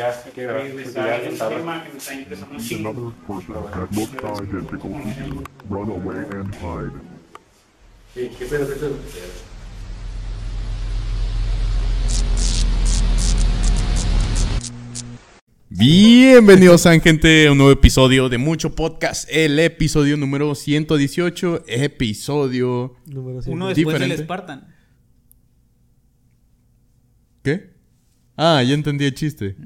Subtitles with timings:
[0.00, 2.78] Ya, que regresar el tema que me está interesando you.
[5.68, 6.92] Run away and hide.
[8.14, 8.96] ¿Qué, qué pedo, qué pedo?
[15.68, 22.94] Bienvenidos a gente a un nuevo episodio de Mucho Podcast, el episodio número 118, episodio...
[23.04, 23.40] Número.
[23.48, 24.16] Uno después Diferente.
[24.16, 24.76] del Spartan.
[27.42, 27.78] ¿Qué?
[28.40, 29.56] Ah, ya entendí el chiste.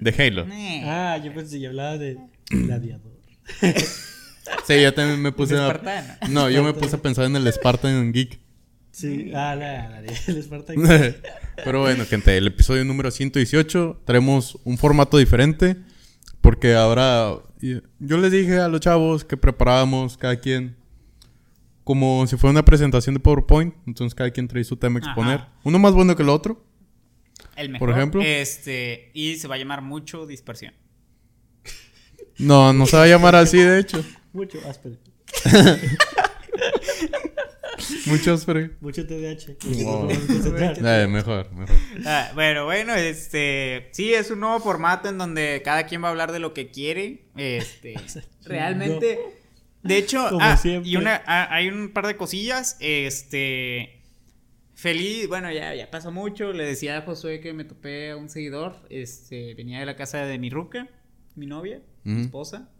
[0.00, 0.46] De Halo.
[0.52, 2.18] Eh, Ah, yo pensé que hablaba de
[2.50, 3.12] gladiador.
[4.66, 5.80] Sí, yo también me puse a...
[6.30, 8.38] No, yo me puse a pensar en el Spartan Geek.
[8.92, 10.76] Sí, ah, la, la, de- el Spartan.
[11.64, 15.76] Pero bueno, gente, el episodio número 118 traemos un formato diferente
[16.40, 20.76] porque ahora yo les dije a los chavos que preparábamos cada quien
[21.84, 25.40] como si fuera una presentación de PowerPoint, entonces cada quien trae su tema a exponer.
[25.40, 25.52] Ajá.
[25.64, 26.64] Uno más bueno que el otro.
[27.56, 27.88] El mejor.
[27.88, 28.22] Por ejemplo.
[28.22, 30.74] Este, y se va a llamar mucho dispersión.
[32.38, 34.04] No, no se va a llamar así, de hecho.
[34.32, 34.96] Mucho áspero.
[38.06, 38.68] Muchos, pero...
[38.80, 39.56] Mucho TDAH.
[39.82, 40.10] Wow.
[40.10, 41.76] Eh, mejor, mejor.
[42.04, 46.10] Ah, bueno, bueno, este, sí, es un nuevo formato en donde cada quien va a
[46.10, 47.24] hablar de lo que quiere.
[47.36, 47.94] Este,
[48.44, 49.18] realmente,
[49.82, 50.90] de hecho, Como ah, siempre.
[50.90, 53.95] y una, ah, hay un par de cosillas, este,
[54.76, 56.52] feliz, bueno, ya, ya pasó mucho.
[56.52, 60.24] Le decía a Josué que me topé a un seguidor, este, venía de la casa
[60.24, 60.88] de mi ruca,
[61.34, 62.70] mi novia, mi esposa,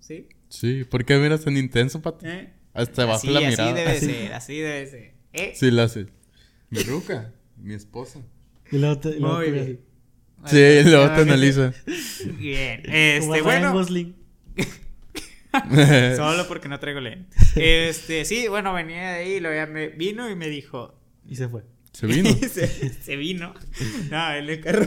[0.00, 0.28] sí.
[0.48, 2.26] Sí, ¿por qué miras tan intenso, pato?
[2.26, 2.52] ¿Eh?
[2.72, 3.72] Hasta bajo la así mirada.
[3.72, 4.06] debe Así.
[4.06, 5.14] ser, así debe ser.
[5.32, 5.52] ¿Eh?
[5.54, 6.06] Sí, la hace.
[6.70, 8.20] Mi ruca, mi esposa.
[8.72, 9.80] Y luego te, Muy bien.
[10.46, 11.72] Sí, luego te analiza.
[12.38, 13.72] Bien, este, bueno.
[13.72, 14.16] Gosling.
[16.16, 17.52] Solo porque no traigo lentes.
[17.56, 21.00] Este, sí, bueno, venía de ahí, ya me vino y me dijo.
[21.28, 21.62] Y se fue.
[21.92, 22.30] Se vino.
[22.52, 23.54] se, se vino.
[24.10, 24.86] Nada, en el carro.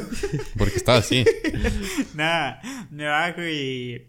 [0.57, 1.23] Porque estaba así.
[2.15, 4.05] Nada, me bajo y.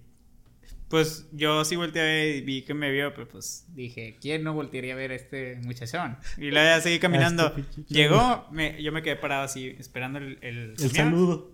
[0.88, 4.42] Pues yo sí volteé a ver y vi que me vio, pero pues dije, ¿quién
[4.42, 6.16] no voltearía a ver a este muchachón?
[6.38, 7.54] Y luego ya seguí caminando.
[7.56, 7.82] este.
[7.92, 11.52] Llegó, me- yo me quedé parado así, esperando el, el, El saludo.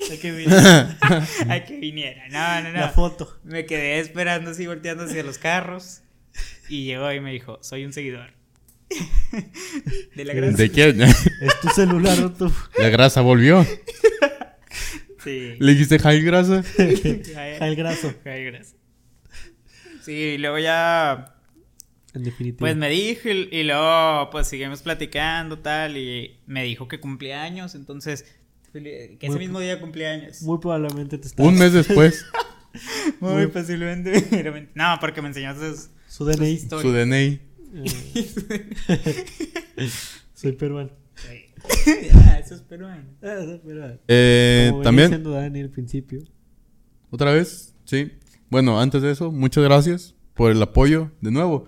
[0.00, 0.98] A que viniera.
[1.48, 2.28] a que viniera.
[2.28, 2.78] No, no, no.
[2.80, 3.40] La foto.
[3.42, 6.02] Me quedé esperando así, volteando hacia los carros.
[6.68, 8.34] Y llegó y me dijo, soy un seguidor.
[10.14, 10.56] De la grasa.
[10.56, 11.00] ¿De quién?
[11.02, 11.16] Es
[11.60, 12.52] tu celular o tu.
[12.78, 13.64] La grasa volvió.
[15.24, 15.54] Sí.
[15.58, 16.62] Le dijiste Jail grasa.
[17.60, 18.14] Al graso.
[18.24, 18.76] Ay, gracias.
[20.04, 21.34] Sí, y luego ya,
[22.14, 22.60] En definitiva.
[22.60, 27.42] pues me dijo y, y luego pues seguimos platicando tal y me dijo que cumplía
[27.42, 28.24] años, entonces
[28.72, 30.42] que ese Muy- mismo día cumplía años.
[30.42, 31.28] Muy probablemente te.
[31.42, 32.24] Un mes después,
[33.20, 34.68] Muy, muy- posiblemente.
[34.76, 36.58] No, porque me enseñaste sus Su DNI.
[36.60, 37.40] su DNI.
[37.74, 39.04] Eh,
[40.34, 40.90] Soy peruano.
[42.14, 43.04] Ah, eso es peruano.
[43.22, 43.98] Ah, soy peruano.
[44.06, 46.20] Eh, Como También, diciendo Dani al principio.
[47.10, 48.12] otra vez, sí.
[48.50, 51.64] Bueno, antes de eso, muchas gracias por el apoyo de nuevo.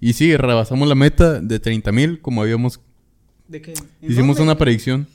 [0.00, 2.80] Y sí, rebasamos la meta de 30 mil, como habíamos.
[3.48, 3.74] ¿De qué?
[4.00, 5.06] Hicimos una predicción.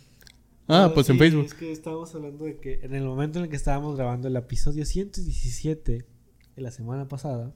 [0.67, 1.45] Ah, No, pues en sí, Facebook.
[1.45, 4.35] Es que estábamos hablando de que en el momento en el que estábamos grabando el
[4.35, 6.05] episodio 117
[6.55, 7.53] de la semana pasada,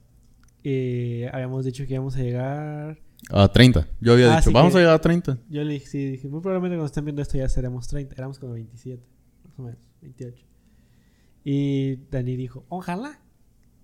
[0.64, 2.98] eh, habíamos dicho que íbamos a llegar.
[3.30, 3.86] A 30.
[4.00, 5.38] Yo había Ah, dicho, vamos a llegar a 30.
[5.48, 8.14] Yo le dije, sí, dije, muy probablemente cuando estén viendo esto ya seremos 30.
[8.16, 9.02] Éramos como 27,
[9.44, 10.44] más o menos, 28.
[11.44, 13.20] Y Dani dijo, ojalá.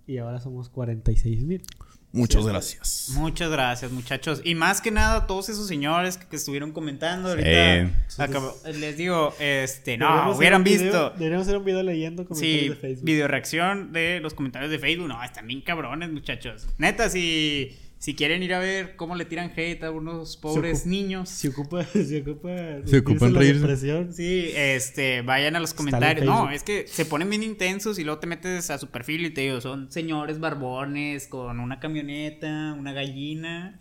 [0.06, 1.62] Y ahora somos 46 mil.
[2.10, 3.10] Muchas gracias.
[3.14, 4.40] Muchas gracias, muchachos.
[4.42, 7.90] Y más que nada, todos esos señores que, que estuvieron comentando ahorita.
[8.18, 11.10] Acabo- les digo, este, no, hubieran visto.
[11.10, 13.04] deberíamos hacer un video leyendo comentarios Sí, de Facebook.
[13.04, 15.06] video reacción de los comentarios de Facebook.
[15.08, 16.66] No, están bien cabrones, muchachos.
[16.78, 20.88] Neta, si, si quieren ir a ver cómo le tiran hate a unos pobres ocupa-
[20.90, 21.28] niños.
[21.28, 22.50] Se ocupa, se ocupa,
[22.86, 23.60] Se ocupa en la reírse.
[23.60, 24.12] depresión.
[24.12, 26.24] Sí, este, vayan a los comentarios.
[26.24, 29.30] No, es que se ponen bien intensos y luego te metes a su perfil y
[29.30, 33.76] te digo, son señores barbones con una camioneta, una gallina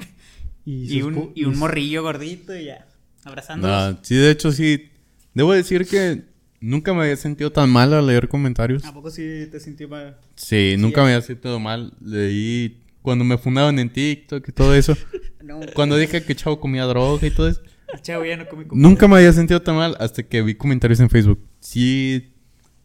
[0.65, 2.87] y, un, y morrillo gordito y ya,
[3.23, 3.93] abrazándolos.
[3.95, 4.89] No, sí, de hecho, sí.
[5.33, 6.23] Debo decir que
[6.59, 8.83] nunca me había sentido tan mal al leer comentarios.
[8.83, 10.17] ¿A poco sí te sintió mal?
[10.35, 11.05] Sí, nunca ya.
[11.05, 11.93] me había sentido mal.
[12.01, 14.95] Leí cuando me fundaban en TikTok y todo eso.
[15.47, 17.61] No, cuando dije que chavo comía droga y todo eso.
[18.01, 18.85] chavo ya no come comida.
[18.85, 21.39] Nunca me había sentido tan mal hasta que vi comentarios en Facebook.
[21.61, 22.33] Sí,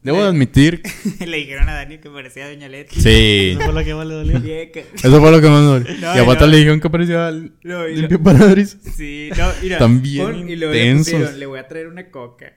[0.00, 0.80] debo de admitir.
[1.26, 3.00] Le dijeron a Dani que parecía Doña Leti.
[3.00, 3.56] Sí.
[3.56, 4.36] Eso fue lo que más le dolió.
[5.02, 5.88] Eso fue lo que más me dolió.
[6.00, 6.46] No, y a no.
[6.46, 8.80] le dijeron que parecía l- No, limpio parabrisas.
[8.94, 9.78] Sí, no, mira.
[9.78, 12.52] También pon- y luego le le voy a traer una coca.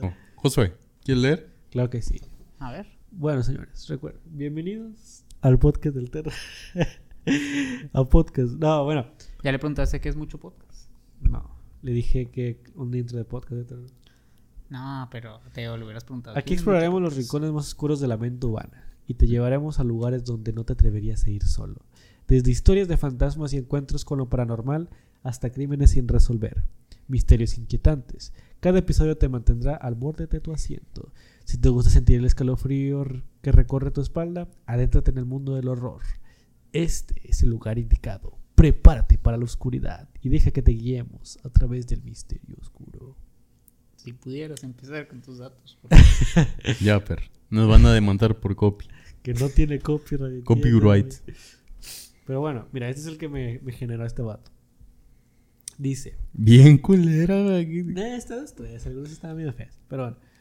[0.00, 0.72] Oh, Josué,
[1.04, 1.48] ¿quieres leer?
[1.70, 2.20] Claro que sí.
[2.58, 2.86] A ver.
[3.12, 6.32] Bueno, señores, recuerden, bienvenidos al podcast del Terra.
[7.92, 8.52] a podcast.
[8.54, 9.06] No, bueno,
[9.42, 10.88] Ya le preguntaste qué es mucho podcast.
[11.20, 11.60] no.
[11.82, 13.90] Le dije que un intro de podcast de terror.
[14.70, 16.38] No, pero te lo hubieras preguntado.
[16.38, 20.24] Aquí exploraremos los rincones más oscuros de la mente humana y te llevaremos a lugares
[20.24, 21.82] donde no te atreverías a ir solo.
[22.28, 24.90] Desde historias de fantasmas y encuentros con lo paranormal
[25.24, 26.62] hasta crímenes sin resolver,
[27.08, 28.32] misterios inquietantes.
[28.60, 31.12] Cada episodio te mantendrá al borde de tu asiento.
[31.44, 33.04] Si te gusta sentir el escalofrío
[33.42, 36.02] que recorre tu espalda, adéntrate en el mundo del horror.
[36.72, 38.38] Este es el lugar indicado.
[38.54, 43.16] Prepárate para la oscuridad y deja que te guiemos a través del misterio oscuro.
[43.96, 45.78] Si pudieras empezar con tus datos.
[46.80, 47.22] Ya, per.
[47.50, 48.86] Nos van a demandar por copy.
[49.22, 50.44] Que no tiene copyright.
[50.44, 51.14] Copyright.
[52.26, 54.50] Pero bueno, mira, este es el que me, me generó este vato.
[55.78, 56.16] Dice.
[56.32, 57.36] Bien culera.
[57.36, 59.78] No, estas pues, algunos estaban medio feas.
[59.88, 60.31] Pero bueno.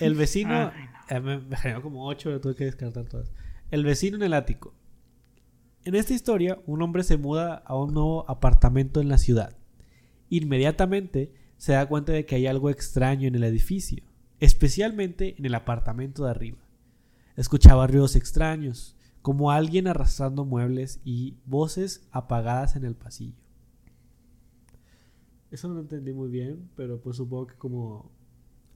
[0.00, 0.72] El vecino.
[1.08, 3.32] eh, me, me generó como ocho, lo tuve que descartar todas.
[3.70, 4.74] El vecino en el ático.
[5.84, 9.56] En esta historia, un hombre se muda a un nuevo apartamento en la ciudad.
[10.28, 14.04] Inmediatamente se da cuenta de que hay algo extraño en el edificio,
[14.40, 16.58] especialmente en el apartamento de arriba.
[17.36, 23.36] Escuchaba ruidos extraños, como alguien arrastrando muebles y voces apagadas en el pasillo.
[25.50, 28.10] Eso no lo entendí muy bien, pero pues supongo que como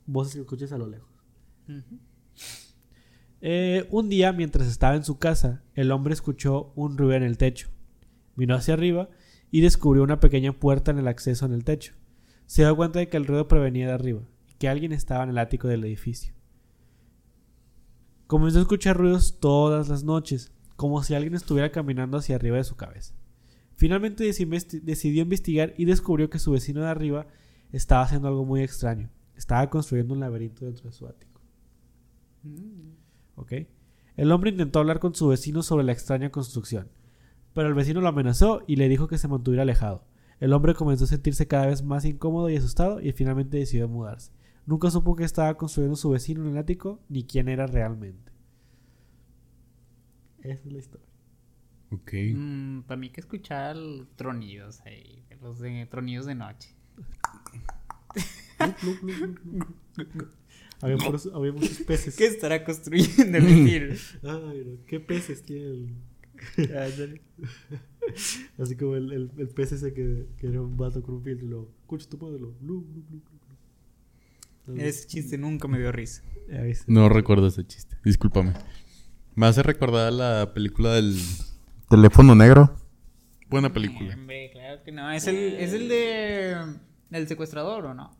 [0.07, 1.09] voces que escuchas a lo lejos.
[3.41, 7.39] Eh, un día, mientras estaba en su casa, el hombre escuchó un ruido en el
[7.39, 7.69] techo.
[8.37, 9.11] Miró hacia arriba
[9.51, 11.95] y descubrió una pequeña puerta en el acceso en el techo.
[12.47, 15.31] Se dio cuenta de que el ruido provenía de arriba y que alguien estaba en
[15.31, 16.35] el ático del edificio.
[18.27, 22.65] Comenzó a escuchar ruidos todas las noches, como si alguien estuviera caminando hacia arriba de
[22.65, 23.15] su cabeza.
[23.77, 27.27] Finalmente decidió investigar y descubrió que su vecino de arriba
[27.73, 29.11] estaba haciendo algo muy extraño.
[29.43, 31.41] Estaba construyendo un laberinto dentro de su ático.
[33.35, 33.53] ¿Ok?
[34.17, 36.87] El hombre intentó hablar con su vecino sobre la extraña construcción,
[37.53, 40.05] pero el vecino lo amenazó y le dijo que se mantuviera alejado.
[40.39, 44.31] El hombre comenzó a sentirse cada vez más incómodo y asustado y finalmente decidió mudarse.
[44.65, 48.31] Nunca supo que estaba construyendo su vecino en el ático ni quién era realmente.
[50.39, 51.09] Esa es la historia.
[51.91, 52.13] Ok.
[52.37, 53.77] Mm, para mí que escuchar
[54.15, 56.77] tronidos ahí, los de tronidos de noche.
[60.81, 62.17] Había, puros- había muchos peces.
[62.17, 63.45] ¿Qué estará construyendo el?
[64.25, 65.65] Ay, no, ¿Qué peces tiene
[66.57, 67.21] el...
[68.59, 71.47] Así como el, el, el pez ese que, que era un vato con un filtro
[71.47, 71.69] y lo...
[71.83, 72.51] Escucha tu padre, lo...
[72.61, 74.83] blu, blu, blu, blu, blu".
[74.83, 76.23] Ese chiste nunca me dio risa.
[76.89, 77.97] No recuerdo ese chiste.
[78.05, 78.53] Discúlpame.
[79.37, 81.17] Me hace recordar la película del
[81.89, 82.75] teléfono negro.
[83.49, 84.15] Buena película.
[84.15, 85.11] Hombre, claro que no.
[85.13, 86.57] Es el, es el de.
[87.11, 88.17] El secuestrador, ¿o no?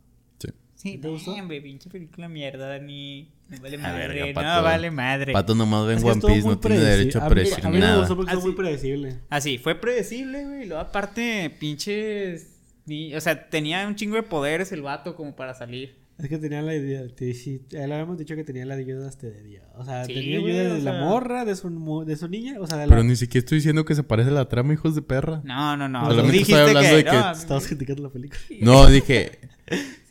[0.83, 0.97] Sí.
[0.97, 1.31] ¿Te gustó?
[1.33, 3.31] Hombre, pinche película mierda, Dani.
[3.49, 4.07] No vale A madre.
[4.07, 4.63] verga, no Pato.
[4.63, 5.33] vale madre.
[5.33, 7.65] Pato nomás ve Es en que One Piece, no tiene derecho a a mí- predecir
[7.65, 7.99] A mí no me nada.
[7.99, 8.41] gustó porque Así.
[8.41, 9.19] muy predecible.
[9.29, 10.63] Así, fue predecible, güey.
[10.63, 12.49] Y luego, aparte, pinches.
[12.85, 15.95] ni- o sea, tenía un chingo de poderes el vato como para salir.
[16.17, 19.07] Es que tenía la idea, te, sí, ya le habíamos dicho que tenía la ayuda
[19.07, 19.63] hasta de día.
[19.77, 21.01] O sea, Sí, tenía ayuda de o la sea.
[21.01, 22.89] morra, de su, mo- de su niña, o sea, de la...
[22.89, 25.41] Pero ni siquiera estoy diciendo que se parece a la trama, hijos de perra.
[25.43, 26.05] No, no, no.
[26.05, 28.39] Solamente estoy hablando de que no, Estabas criticando la película.
[28.61, 29.39] No, dije.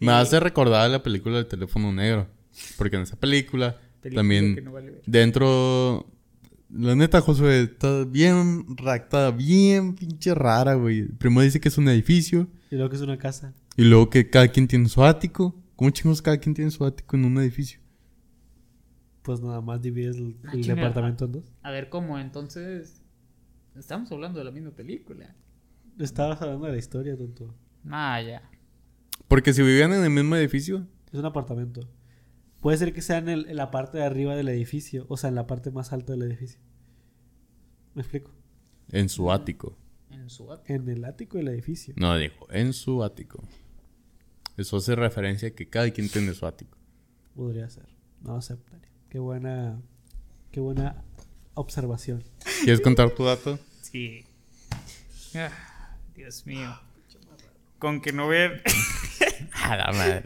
[0.01, 2.29] Me hace recordar la película del teléfono negro.
[2.77, 5.03] Porque en esa película, película también que no vale ver.
[5.07, 6.09] dentro.
[6.71, 11.07] La neta, Josué, está bien redactada, bien pinche rara, güey.
[11.07, 12.49] Primero dice que es un edificio.
[12.71, 13.53] Y luego que es una casa.
[13.77, 15.55] Y luego que cada quien tiene su ático.
[15.77, 17.81] ¿Cómo chingos cada quien tiene su ático en un edificio?
[19.23, 21.45] Pues nada más divides el, Ah, el departamento en dos.
[21.63, 22.19] A ver, ¿cómo?
[22.19, 23.01] Entonces.
[23.77, 25.35] Estamos hablando de la misma película.
[25.99, 27.55] Estabas hablando de la historia, tonto.
[27.91, 28.43] Ah, ya.
[29.29, 30.87] Porque si vivían en el mismo edificio.
[31.13, 31.89] Es un apartamento.
[32.61, 35.29] Puede ser que sea en, el- en la parte de arriba del edificio, o sea,
[35.29, 36.61] en la parte más alta del edificio.
[37.95, 38.31] ¿Me explico?
[38.91, 39.77] En su ático.
[40.11, 41.95] En su at- En el ático del edificio.
[41.97, 43.43] No, dijo, en su ático.
[44.57, 46.77] Eso hace referencia a que cada quien tiene su ático.
[47.35, 47.87] Podría ser.
[48.21, 48.89] No aceptaría.
[49.09, 49.81] Qué buena,
[50.53, 51.03] qué buena
[51.55, 52.23] observación.
[52.63, 53.59] ¿Quieres contar tu dato?
[53.81, 54.25] Sí.
[55.35, 55.51] Ah,
[56.15, 56.71] Dios mío.
[57.79, 58.61] Con que no vean.
[59.55, 60.25] A la madre.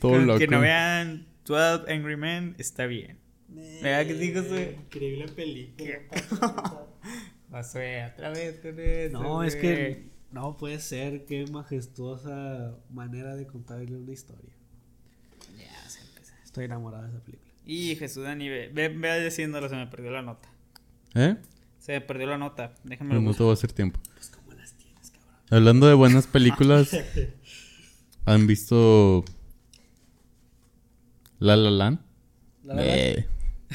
[0.00, 0.38] Todo con loco.
[0.38, 3.18] que no vean 12 Angry Men está bien.
[3.48, 4.78] ¿Verdad que sí, Josué?
[4.80, 6.00] Increíble película.
[7.50, 11.26] Josué, otra vez con eso, No, es que no puede ser.
[11.26, 14.52] Qué majestuosa manera de contarle una historia.
[15.58, 16.32] Ya, se empezó.
[16.42, 17.52] Estoy enamorado de esa película.
[17.66, 20.48] Y Jesús Dani, ve, ve, ve diciéndolo, se me perdió la nota.
[21.14, 21.36] ¿Eh?
[21.78, 22.74] Se me perdió la nota.
[22.84, 24.00] Déjame Pues no te voy a hacer tiempo.
[25.50, 26.90] Hablando de buenas películas,
[28.24, 29.24] ¿han visto
[31.38, 31.98] La La Land?
[32.64, 32.74] ¿La?
[32.78, 33.26] Eh,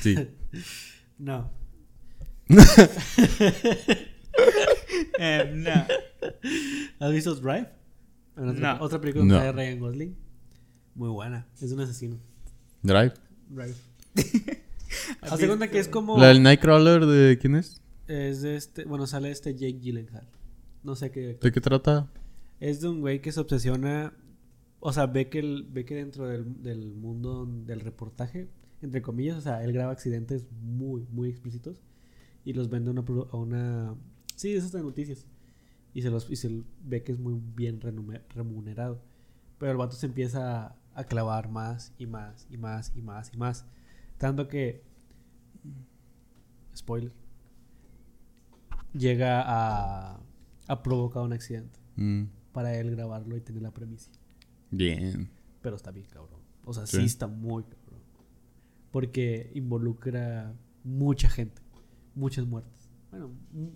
[0.02, 0.16] sí.
[1.20, 1.50] No.
[5.20, 5.86] Eh, no.
[7.00, 7.68] ¿Has visto Drive?
[8.36, 8.84] Otra, No.
[8.84, 9.36] otra película No.
[9.38, 10.16] sale Ryan Gosling.
[10.96, 11.48] Muy buena.
[11.60, 12.18] Es de un asesino.
[12.84, 13.14] Drive.
[13.50, 13.76] Drive.
[15.22, 16.18] Haz de cuenta que es como.
[16.20, 17.82] La del Nightcrawler de quién es?
[18.08, 18.86] Es de este.
[18.86, 20.28] Bueno, sale este Jake Gyllenhaal.
[20.84, 21.38] No sé qué.
[21.42, 22.08] ¿De qué trata?
[22.60, 24.14] Es de un güey que se obsesiona.
[24.80, 28.50] O sea, ve que, el, ve que dentro del, del mundo del reportaje,
[28.82, 31.82] entre comillas, o sea, él graba accidentes muy, muy explícitos
[32.46, 33.02] y los vende a una.
[33.32, 33.96] A una
[34.36, 35.26] sí, esas de noticias.
[35.94, 39.02] Y se, los, y se ve que es muy bien remunerado.
[39.58, 43.34] Pero el vato se empieza a, a clavar más y más y más y más
[43.34, 43.66] y más.
[44.18, 44.84] Tanto que.
[46.76, 47.12] Spoiler.
[48.94, 50.20] Llega a,
[50.68, 54.12] a provocar un accidente Mm, para él grabarlo y tener la premisa.
[54.72, 55.30] Bien.
[55.62, 56.40] Pero está bien cabrón.
[56.66, 57.04] O sea, sí, Sí.
[57.06, 58.02] está muy cabrón.
[58.92, 61.62] Porque involucra mucha gente.
[62.16, 62.90] Muchas muertes.
[63.12, 63.32] Bueno,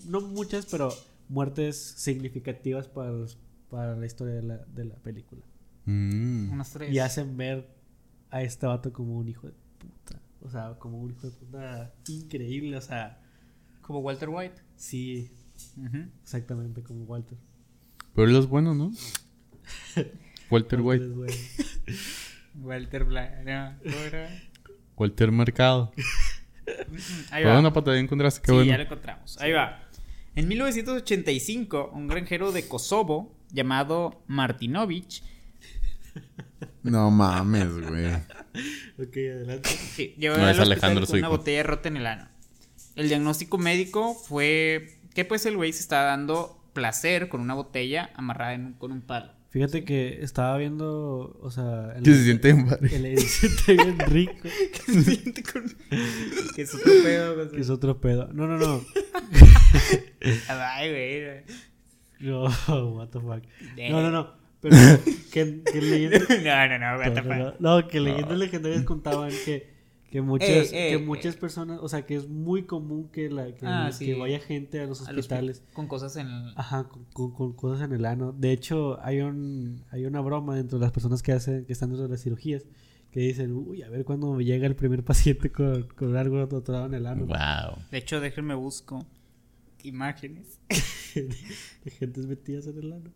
[0.07, 0.91] no muchas, pero
[1.29, 3.38] muertes significativas para, los-
[3.69, 5.41] para la historia de la, de la película.
[5.86, 6.51] Mm.
[6.51, 6.91] Unos tres.
[6.93, 7.69] Y hacen ver
[8.29, 10.21] a este vato como un hijo de puta.
[10.41, 12.75] O sea, como un hijo de puta increíble.
[12.77, 13.21] O sea,
[13.81, 14.62] Como Walter White.
[14.75, 15.31] sí,
[16.24, 17.38] exactamente como Walter.
[18.15, 18.91] Pero él es bueno, ¿no?
[20.51, 21.05] Walter White.
[22.62, 23.43] Walter Black.
[23.46, 23.74] No.
[24.98, 25.91] Walter Mercado.
[27.31, 27.60] Ahí va.
[27.60, 28.70] una patada encontraste, qué sí, bueno.
[28.72, 29.38] ya lo encontramos.
[29.41, 29.84] Ahí va.
[30.36, 35.24] En 1985, un granjero de Kosovo llamado Martinovich
[36.84, 38.05] No mames, güey.
[38.98, 39.70] Ok, adelante.
[39.70, 42.27] sí, llegó No, al es Alejandro, con una botella rota en el ano.
[42.96, 48.12] El diagnóstico médico fue que pues el güey se está dando placer con una botella
[48.15, 49.34] amarrada en un- con un palo.
[49.51, 52.96] Fíjate que estaba viendo, o sea, el, Que se siente en padre.
[52.96, 54.34] el se siente bien rico.
[54.86, 55.75] Se siente con-
[56.55, 57.51] que es otro pedo.
[57.51, 58.29] Que es otro pedo.
[58.34, 58.81] No, no, no.
[60.50, 61.43] Ay, güey.
[62.22, 62.43] No,
[62.96, 63.43] what the fuck.
[63.89, 64.34] No, no, no.
[64.62, 64.75] Pero
[65.34, 66.29] que, que leyendas.
[66.29, 67.36] No, no, no, what the fuck.
[67.36, 69.71] no, no, que leyendas legendarias contaban que,
[70.12, 71.38] que muchas, Eh, eh, que muchas eh.
[71.39, 74.86] personas, o sea, que es muy común que, la, que, Ah, que vaya gente a
[74.86, 75.63] los A los- hospitales.
[75.74, 76.53] con cosas en el...
[76.58, 78.34] Ajá, con, con- con cosas en el ano.
[78.34, 81.89] De hecho, hay un hay una broma dentro de las personas que hacen que están
[81.89, 82.65] dentro de las cirugías
[83.12, 86.86] que dicen, uy, a ver cuándo me llega el primer paciente con, con algo atorado
[86.86, 87.25] en el ano.
[87.25, 87.77] Wow.
[87.91, 89.06] De hecho, déjenme busco
[89.84, 90.60] imágenes.
[91.15, 93.12] de gentes metidas en el ano.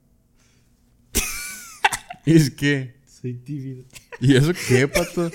[2.25, 2.96] Es que.
[3.06, 3.84] Soy tímido.
[4.20, 5.30] ¿Y eso qué, pato?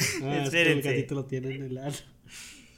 [0.22, 1.94] Ah, es que el gatito lo tiene en el ano.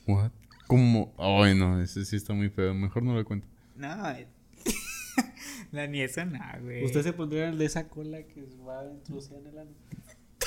[0.07, 0.31] What?
[0.67, 1.15] ¿Cómo?
[1.19, 2.75] Ay, no, ese sí está muy feo.
[2.75, 3.47] Mejor no lo cuento.
[3.77, 4.27] No, eh.
[5.73, 6.85] la ni eso, no, güey.
[6.85, 9.71] ¿Usted se pondría el de esa cola que va introducida en el ano?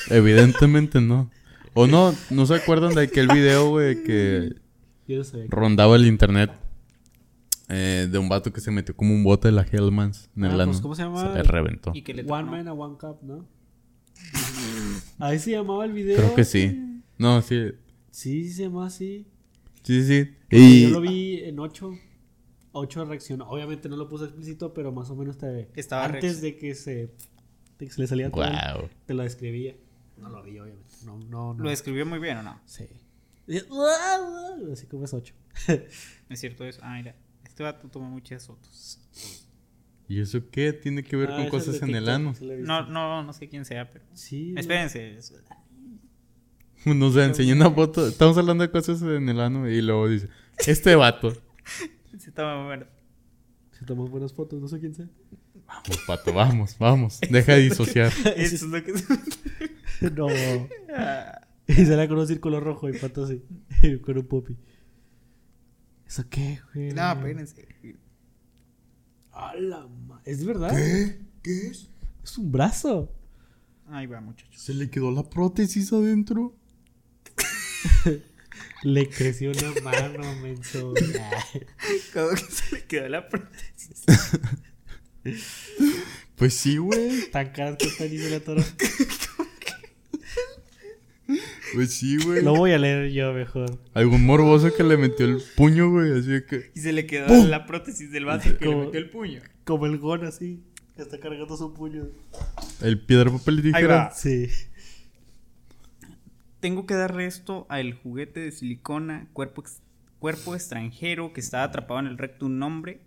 [0.10, 1.30] Evidentemente no.
[1.74, 4.54] O no, ¿no se acuerdan de aquel video, güey, que
[5.08, 6.52] Yo no que- rondaba el internet?
[7.68, 10.48] eh, de un vato que se metió como un bote de la Hellmans en Ah,
[10.50, 10.82] el pues, ano.
[10.84, 11.34] ¿cómo se llama?
[11.34, 11.92] le reventó.
[11.96, 12.50] Y que le One.
[12.50, 13.46] Man a One Cup, ¿no?
[15.20, 16.18] Ahí se llamaba el video.
[16.18, 17.02] Creo que sí.
[17.18, 17.72] No, sí.
[18.12, 19.26] Sí, se llama así.
[19.84, 20.36] Sí, sí.
[20.50, 21.92] Y Yo lo vi en 8.
[22.72, 23.48] 8 reaccionó.
[23.50, 27.12] Obviamente no lo puse explícito, pero más o menos te Estaba antes de que se,
[27.80, 28.90] de que se le salía todo, Wow.
[29.06, 29.76] te lo describía.
[30.18, 30.96] No lo vi, obviamente.
[31.06, 31.64] No, no, no.
[31.64, 32.60] ¿Lo describió muy bien o no?
[32.66, 32.86] Sí.
[34.72, 35.34] Así como es 8.
[36.30, 36.80] Es cierto eso.
[36.84, 37.16] Ah, mira.
[37.46, 39.00] Este vato toma muchas fotos.
[40.08, 42.34] ¿Y eso qué tiene que ver con cosas en el ano?
[42.42, 44.06] No, no, no sé quién sea, pero...
[44.14, 44.54] Sí.
[44.58, 45.18] Espérense.
[46.86, 48.08] No sé, enseñó una foto.
[48.08, 50.30] Estamos hablando de cosas en el ano y luego dice:
[50.68, 51.34] Este vato.
[52.20, 52.86] Se toma bueno.
[53.72, 55.10] Se tomó buenas fotos, no sé quién sea.
[55.66, 57.20] Vamos, pato, vamos, vamos.
[57.28, 58.14] Deja de disociar.
[58.38, 58.94] Eso es lo que...
[60.12, 60.28] No.
[60.96, 63.42] Ah, Y sale con un círculo rojo y pato así.
[64.04, 64.56] con un popi.
[66.06, 66.92] ¿Eso qué, güey?
[66.92, 67.68] no, espérense.
[69.36, 70.76] A la ma- ¿Es verdad?
[70.76, 71.20] ¿Qué?
[71.44, 71.90] ¿Qué es?
[72.24, 73.12] Es un brazo.
[73.88, 74.60] Ahí va, muchachos.
[74.62, 76.56] ¿Se le quedó la prótesis adentro?
[78.84, 80.94] Le creció una mano, menso.
[82.14, 84.04] Como que se le quedó la prótesis.
[86.36, 87.32] Pues sí, güey.
[87.32, 88.62] Tan caras que están y se la atoró.
[91.76, 92.42] Pues sí, güey.
[92.44, 93.78] Lo voy a leer yo mejor.
[93.94, 96.18] Algún morboso que le metió el puño, güey.
[96.18, 96.72] Así que.
[96.74, 99.42] Y se le quedó la prótesis del vato que le metió el puño.
[99.66, 100.64] Como el gon así.
[100.96, 102.06] que Está cargando su puño.
[102.82, 103.96] El piedra, papel y Ahí tijera.
[103.96, 104.12] va.
[104.12, 104.48] Sí.
[106.60, 109.82] Tengo que darle esto al juguete de silicona, cuerpo, ex-
[110.20, 113.02] cuerpo extranjero que estaba atrapado en el recto de un hombre.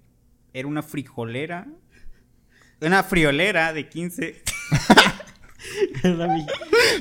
[0.53, 1.67] Era una frijolera.
[2.81, 4.43] Una friolera de 15.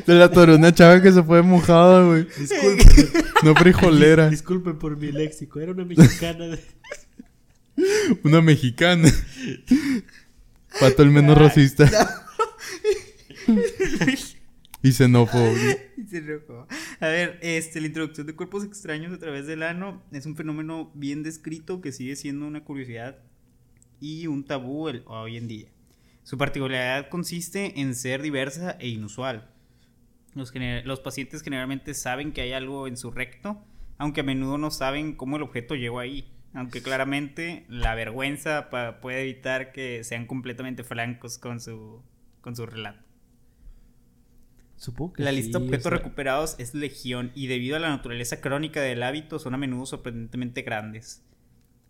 [0.06, 2.26] Se la atoró una chava que se fue mojada, güey.
[2.38, 2.84] Disculpe.
[3.44, 4.30] No frijolera.
[4.30, 5.60] Disculpen por mi léxico.
[5.60, 6.48] Era una mexicana.
[6.48, 6.60] de-
[8.24, 9.12] Una mexicana.
[10.80, 11.88] Pato el menos racista.
[14.84, 15.52] Y xenófobo.
[15.98, 16.68] Y se enojó.
[17.00, 20.92] A ver, este, la introducción de cuerpos extraños a través del ano es un fenómeno
[20.96, 23.18] bien descrito que sigue siendo una curiosidad
[24.00, 25.68] y un tabú el- hoy en día.
[26.28, 29.50] Su particularidad consiste en ser diversa e inusual.
[30.34, 33.64] Los, pacientes generalmente saben que hay algo en su recto,
[33.98, 36.30] aunque a menudo no saben cómo el objeto llegó ahí.
[36.54, 42.04] Aunque claramente la vergüenza puede evitar que sean completamente francos con su,
[42.42, 43.06] con su relato.
[44.76, 48.42] Supongo que La lista de objetos sea, recuperados es legión y debido a la naturaleza
[48.42, 51.24] crónica del hábito son a menudo sorprendentemente grandes.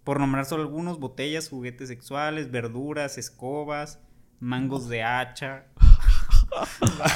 [0.04, 4.00] Por nombrar solo algunos, botellas, juguetes sexuales, verduras, escobas,
[4.40, 5.66] mangos de hacha,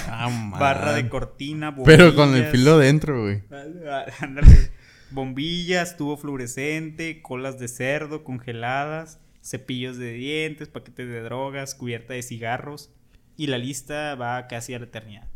[0.08, 3.44] Ah, barra de cortina, Pero con el filo dentro, güey.
[4.20, 4.72] Ándale.
[5.12, 12.22] Bombillas, tubo fluorescente, colas de cerdo congeladas, cepillos de dientes, paquetes de drogas, cubierta de
[12.24, 12.92] cigarros.
[13.38, 15.28] Y la lista va casi a la eternidad.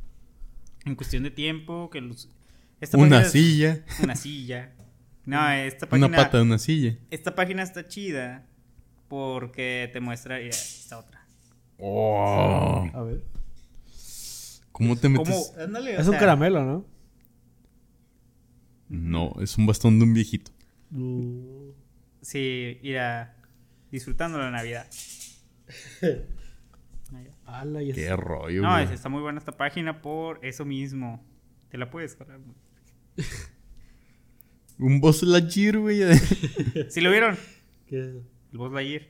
[0.86, 2.30] En cuestión de tiempo, que los...
[2.80, 3.86] esta Una página silla.
[4.04, 4.74] Una silla.
[5.26, 6.08] No, esta página...
[6.08, 6.98] Una pata de una silla.
[7.10, 8.46] Esta página está chida
[9.08, 10.40] porque te muestra...
[10.40, 11.15] Esta otra.
[11.78, 12.88] Oh.
[12.94, 13.24] A ver.
[14.72, 15.20] ¿Cómo te ¿Cómo?
[15.24, 15.54] metes?
[15.58, 16.86] Ándale, Es un sea, caramelo, ¿no?
[18.90, 20.52] No, es un bastón de un viejito.
[20.92, 21.72] Uh,
[22.22, 23.36] Sí, mira,
[23.92, 24.88] disfrutando la Navidad.
[27.46, 31.24] ala, Qué rollo, No, es- está muy buena esta página por eso mismo.
[31.70, 32.40] Te la puedes cargar.
[34.80, 36.02] Un Buzz Lightyear, güey.
[36.90, 37.38] ¿Sí lo vieron?
[37.88, 38.24] ¿Qué es eso?
[38.52, 39.04] El Buzz Lightyear.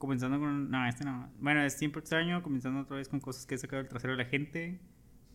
[0.00, 0.70] Comenzando con...
[0.70, 1.28] No, este no.
[1.40, 2.42] Bueno, es tiempo extraño.
[2.42, 4.80] Comenzando otra vez con cosas que he sacado del trasero de la gente.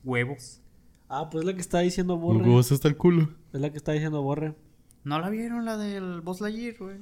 [0.03, 0.59] Huevos.
[1.07, 2.43] Ah, pues es la que está diciendo Borre.
[2.49, 3.29] Vos hasta el culo.
[3.53, 4.55] Es la que está diciendo Borre.
[5.03, 6.97] ¿No la vieron la del Buzz Lightyear, güey?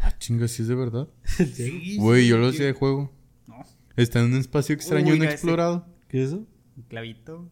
[0.00, 1.08] Ah, chinga, sí es de verdad.
[1.24, 3.12] Sí, Güey, sí, yo lo hacía de juego.
[3.48, 3.64] No.
[3.96, 5.88] Está en un espacio extraño Uy, no ya ese- explorado.
[6.06, 6.46] ¿Qué es eso?
[6.76, 7.50] Un clavito.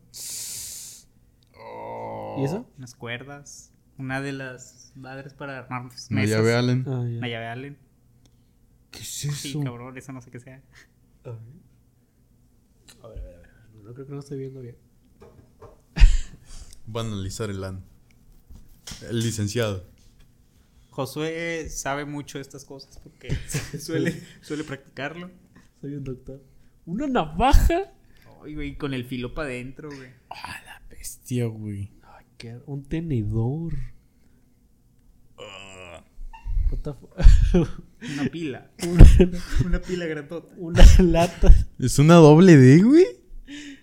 [2.39, 2.71] ¿Y eso?
[2.79, 3.73] Unas cuerdas.
[3.99, 6.09] Una de las madres para armar mesas.
[6.11, 6.85] Una llave Allen.
[6.87, 7.01] Ah.
[7.01, 7.79] Una llave Allen.
[8.97, 9.61] ¿Qué es Sí, eso?
[9.63, 10.63] cabrón, eso no sé qué sea.
[11.25, 11.39] A ver.
[13.03, 13.51] A ver, a ver, a ver.
[13.85, 14.77] No creo que no estoy viendo bien.
[16.95, 17.83] Va a analizar el ano.
[19.09, 19.85] El licenciado.
[20.91, 23.35] Josué sabe mucho de estas cosas porque
[23.79, 25.31] suele, suele practicarlo.
[25.81, 26.43] Soy un doctor.
[26.87, 27.93] ¿Una navaja?
[28.43, 30.11] Ay, güey, con el filo para adentro, güey.
[30.31, 31.93] Ah, la bestia, güey.
[32.03, 32.59] Ay, qué...
[32.67, 33.75] Un tenedor.
[36.71, 36.95] What the
[38.13, 38.71] Una pila.
[38.87, 39.07] una,
[39.65, 40.55] Una pila grandota.
[40.57, 41.55] una lata.
[41.79, 43.07] ¿Es una doble D, güey?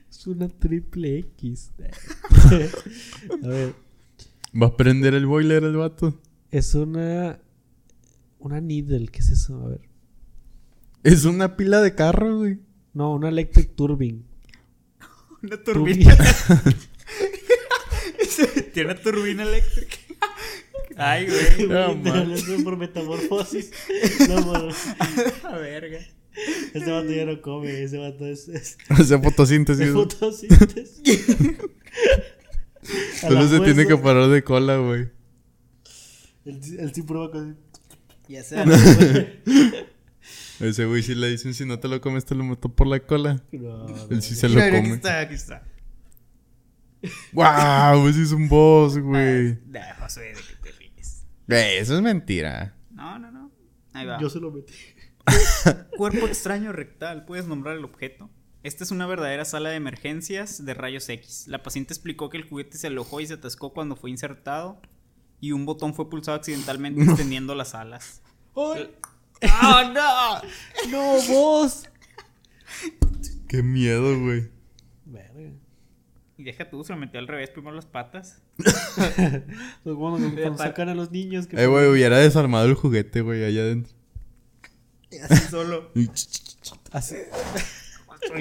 [0.10, 1.72] Es una triple X.
[3.44, 3.76] a ver.
[4.62, 6.20] Va a prender el boiler el vato.
[6.52, 7.40] Es una.
[8.40, 9.08] Una needle.
[9.08, 9.62] ¿Qué es eso?
[9.66, 9.82] A ver.
[11.04, 12.60] Es una pila de carro, güey.
[12.94, 14.22] No, una electric turbine.
[15.44, 16.16] Una turbina.
[18.74, 19.98] Tiene una turbina eléctrica.
[20.97, 21.27] Ay,
[21.58, 21.67] güey.
[21.67, 22.34] No, man.
[22.63, 23.71] Por metamorfosis.
[24.29, 24.73] No, por...
[25.43, 25.99] La verga.
[26.73, 27.84] Ese vato ya no come.
[27.84, 28.47] Ese vato es.
[28.47, 29.91] es Hace fotosíntesis.
[29.91, 30.06] güey.
[30.06, 31.01] fotosíntesis.
[33.23, 35.10] A Solo se tiene que parar de cola, güey.
[36.45, 37.56] Él, él sí prueba cosas.
[38.27, 38.58] Ya sé.
[40.60, 42.99] Ese güey si le dicen si no te lo comes te lo meto por la
[42.99, 43.41] cola.
[43.51, 44.08] No, no.
[44.10, 44.95] Él sí se lo mira, aquí come.
[44.95, 45.63] está, aquí está.
[47.34, 48.08] ¡Wow!
[48.08, 49.58] Ese es un boss, güey.
[49.67, 51.25] Nah, Josué, ¿de qué te ríes?
[51.33, 52.75] Güey, eso es mentira.
[52.91, 53.51] No, no, no.
[53.93, 54.19] Ahí va.
[54.19, 54.73] Yo se lo metí.
[55.97, 57.25] Cuerpo extraño rectal.
[57.25, 58.29] ¿Puedes nombrar el objeto?
[58.63, 61.47] Esta es una verdadera sala de emergencias de rayos X.
[61.47, 64.82] La paciente explicó que el juguete se alojó y se atascó cuando fue insertado
[65.41, 68.21] y un botón fue pulsado accidentalmente extendiendo las alas.
[68.56, 68.89] ¡Ay!
[69.62, 70.41] ¡Oh, no!
[70.89, 71.84] ¡No, vos!
[73.49, 74.49] Qué miedo, güey.
[75.03, 75.51] Verga.
[76.38, 78.41] Y deja tú, se lo metió al revés, primero las patas.
[79.84, 81.62] Pues bueno, cuando, sacan a los niños que...
[81.62, 83.93] Eh, güey, hubiera desarmado el juguete, güey, allá adentro.
[85.12, 85.91] Y así solo.
[86.91, 87.15] Así.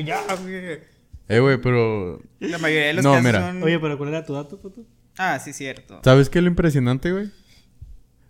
[0.05, 0.81] ya, güey.
[1.28, 2.22] Eh, güey, pero...
[2.38, 3.40] La mayoría de los No, casos mira.
[3.40, 3.62] son...
[3.62, 4.85] Oye, pero ¿cuál era tu dato, Pato?
[5.16, 6.00] Ah, sí, cierto.
[6.05, 7.31] ¿Sabes qué es lo impresionante, güey?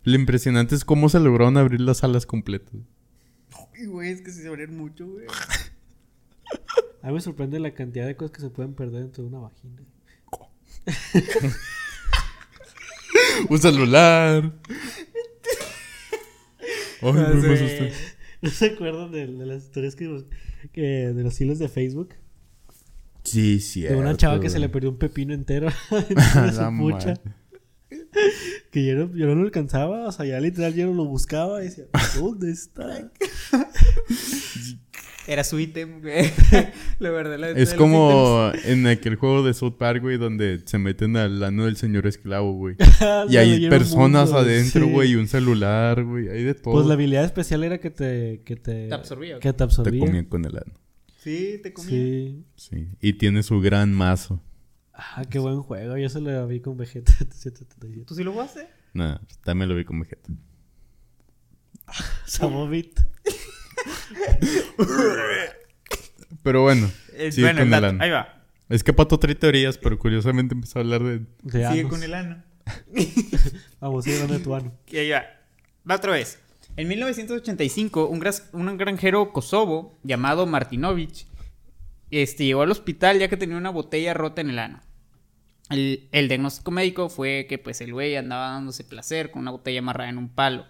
[0.05, 2.75] Lo impresionante es cómo se lograron abrir las alas completas.
[3.75, 5.27] Uy, güey, es que se abrieron mucho, güey.
[7.03, 9.41] A mí me sorprende la cantidad de cosas que se pueden perder dentro de una
[9.41, 9.83] vagina.
[13.49, 14.53] Un celular.
[17.03, 17.93] Ay, güey, me asusté.
[18.41, 20.25] ¿No se acuerdan de, de las historias que,
[20.73, 22.15] que de los hilos de Facebook?
[23.25, 23.83] Sí, sí.
[23.83, 27.15] de una chava que se le perdió un pepino entero de su La pucha.
[28.71, 31.61] Que yo no, yo no lo alcanzaba, o sea, ya literal yo no lo buscaba
[31.62, 31.85] y decía,
[32.17, 33.11] ¿dónde está?
[35.26, 36.30] Era su ítem, güey.
[36.98, 41.16] la verdad, la- Es como en aquel juego de South Park, güey, donde se meten
[41.16, 42.76] al ano del señor esclavo, güey.
[43.28, 44.90] Y hay personas mundo, adentro, sí.
[44.92, 46.28] güey, y un celular, güey.
[46.28, 46.74] Hay de todo.
[46.74, 48.42] Pues la habilidad especial era que te...
[48.44, 50.04] Que te, Te absorbía, ¿o Que te Te absorbía.
[50.04, 50.72] comían con el ano.
[51.18, 51.90] Sí, te comía.
[51.90, 52.44] Sí.
[52.56, 52.88] Sí.
[53.00, 54.42] Y tiene su gran mazo.
[54.92, 55.96] Ah, qué buen juego.
[55.96, 58.04] Yo se lo vi con Vegeta 777.
[58.06, 58.66] ¿Tú sí lo jugaste?
[58.92, 60.30] Nada, también lo vi con Vegeta.
[62.26, 63.00] Samobit.
[66.42, 68.03] Pero bueno, Eh, sigue bueno, con el ano.
[68.03, 68.42] Ahí va.
[68.68, 71.18] Es que Pato trae teorías, pero curiosamente empezó a hablar de...
[71.42, 71.90] De Sigue anos.
[71.90, 72.42] con el ano.
[73.81, 74.73] Vamos, sigue con el tu ano.
[74.87, 75.25] Y ahí va.
[75.88, 76.38] Va otra vez.
[76.77, 81.27] En 1985, un, un granjero kosovo llamado Martinovich
[82.11, 84.81] este, llegó al hospital ya que tenía una botella rota en el ano.
[85.71, 89.81] El, el diagnóstico médico fue que pues el güey andaba dándose placer con una botella
[89.81, 90.66] amarrada en un palo.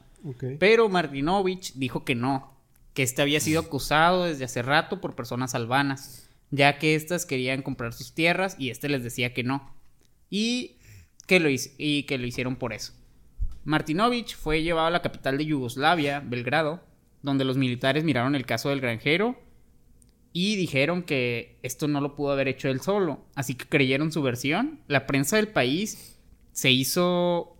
[0.59, 2.53] Pero Martinovich dijo que no,
[2.95, 7.63] que este había sido acusado desde hace rato por personas albanas, ya que éstas querían
[7.63, 9.75] comprar sus tierras y este les decía que no.
[10.29, 10.77] Y
[11.27, 12.93] que lo, y que lo hicieron por eso.
[13.65, 16.81] Martinovich fue llevado a la capital de Yugoslavia, Belgrado,
[17.23, 19.39] donde los militares miraron el caso del granjero
[20.33, 24.23] y dijeron que esto no lo pudo haber hecho él solo, así que creyeron su
[24.23, 24.81] versión.
[24.89, 26.19] La prensa del país
[26.53, 27.57] se hizo...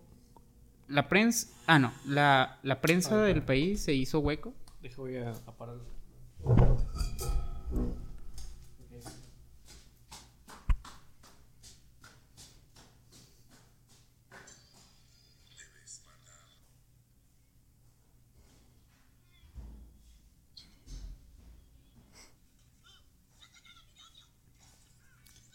[0.87, 1.47] La prensa...
[1.65, 4.53] Ah, no, la, la prensa del país se hizo hueco.
[4.83, 5.77] Deja, voy a parar.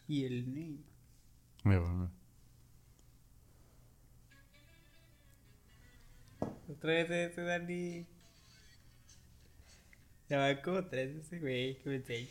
[0.06, 0.78] Y el name.
[6.70, 8.17] Otra vez ese Dani.
[10.28, 12.28] Ya va como tres ese güey que me enseña.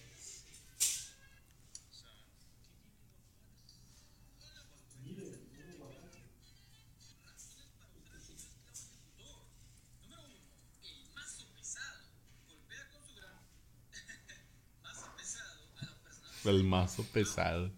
[16.46, 17.72] El mazo pesado.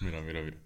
[0.00, 0.56] Mira, mira, mira.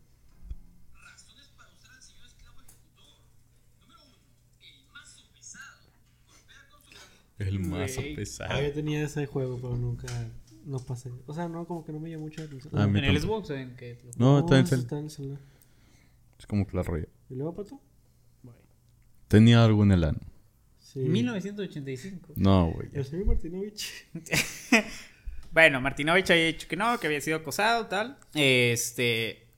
[7.38, 8.50] El mazo pesado.
[8.52, 10.06] Ah, yo tenía ese juego, pero nunca...
[10.66, 11.10] No pasé.
[11.26, 12.74] O sea, no, como que no me llamó mucho la atención.
[12.76, 13.18] Ah, ¿En el.
[13.18, 13.98] Xbox o en qué?
[14.18, 14.80] No, está en cel.
[14.80, 15.38] está en el celular.
[16.38, 17.06] Es como que la rolla.
[17.30, 17.80] ¿Y luego, Pato?
[19.26, 20.18] Tenía algo en el ano.
[20.80, 21.00] Sí.
[21.00, 22.34] 1985.
[22.36, 22.88] No, güey.
[22.92, 24.06] El señor Martinovich.
[25.52, 28.18] Bueno, Martinovich había dicho que no, que había sido acosado, tal.
[28.34, 29.48] Este.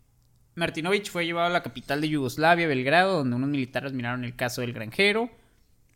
[0.54, 4.60] Martinovich fue llevado a la capital de Yugoslavia, Belgrado, donde unos militares miraron el caso
[4.62, 5.30] del granjero.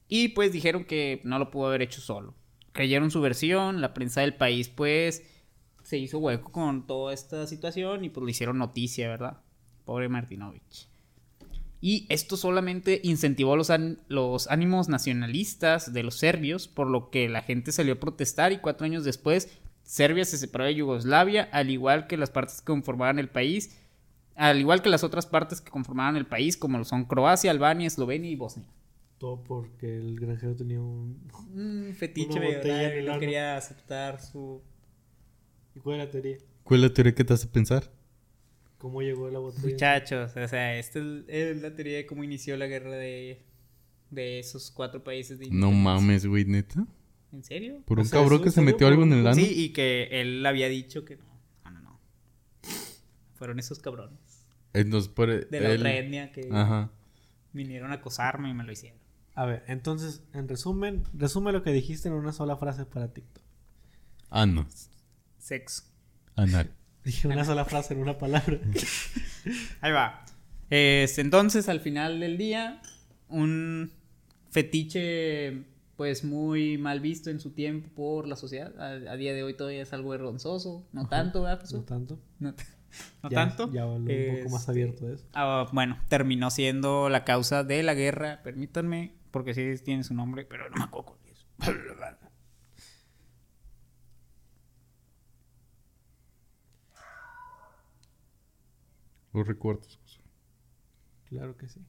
[0.09, 2.35] Y pues dijeron que no lo pudo haber hecho solo.
[2.73, 5.23] Creyeron su versión, la prensa del país, pues.
[5.83, 9.39] Se hizo hueco con toda esta situación y pues le hicieron noticia, ¿verdad?
[9.85, 10.89] Pobre Martinovich.
[11.81, 13.71] Y esto solamente incentivó los,
[14.09, 18.59] los ánimos nacionalistas de los serbios, por lo que la gente salió a protestar y
[18.59, 19.49] cuatro años después
[19.87, 23.79] Serbia se separó de Yugoslavia, al igual que las partes que conformaban el país,
[24.35, 27.87] al igual que las otras partes que conformaban el país, como lo son Croacia, Albania,
[27.87, 28.67] Eslovenia y Bosnia.
[29.19, 31.23] Todo porque el granjero tenía un...
[31.55, 34.61] Un fetiche, Que el no quería aceptar su...
[35.75, 36.39] ¿Y cuál es la teoría?
[36.65, 37.91] ¿Cuál es la teoría que te hace pensar?
[38.87, 39.66] ¿Cómo llegó la botella?
[39.68, 43.44] Muchachos, o sea, esta es, la teoría de cómo inició la guerra de,
[44.11, 45.40] de esos cuatro países.
[45.40, 46.87] De No mames, güey, neta.
[47.33, 47.83] ¿En serio?
[47.85, 48.70] Por O un sea, cabrón ¿es que se serio?
[48.70, 49.35] metió algo en el ano.
[49.35, 51.25] Sí, y que él había dicho que no.
[51.64, 52.01] No, no, no.
[53.35, 56.92] Fueron esos cabrones Entonces, por de la él- otra etnia que Ajá.
[57.53, 59.01] vinieron a acosarme y me lo hicieron.
[59.35, 63.42] A ver, entonces, en resumen, resume lo que dijiste en una sola frase para TikTok.
[64.31, 64.90] Anos.
[65.38, 65.83] Sexo.
[66.37, 66.72] Anal.
[67.07, 68.59] Dije una sola frase en una palabra.
[69.81, 70.25] Ahí va.
[70.69, 72.83] Este, entonces, al final del día,
[73.29, 73.92] un
[74.51, 75.62] fetiche
[75.97, 78.79] pues muy mal visto en su tiempo por la sociedad.
[78.79, 80.87] A, a día de hoy todavía es algo vergonzoso.
[80.92, 81.59] No tanto, ¿verdad?
[81.61, 81.87] No Jesús?
[81.87, 82.19] tanto.
[82.40, 82.51] No,
[83.23, 83.73] no Ya- tanto.
[83.73, 85.25] Ya habló un poco más Este, abierto eso.
[85.33, 88.42] Ah, bueno, terminó siendo la causa de la guerra.
[88.42, 91.16] Permítanme, porque sí tiene su nombre, pero no me acuerdo
[99.37, 100.01] Los recuerdos.
[101.29, 101.81] Claro que sí.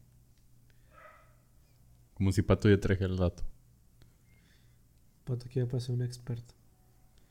[2.13, 3.43] Como si Pato ya traje el dato.
[5.23, 6.53] Pato quiere pasar un experto.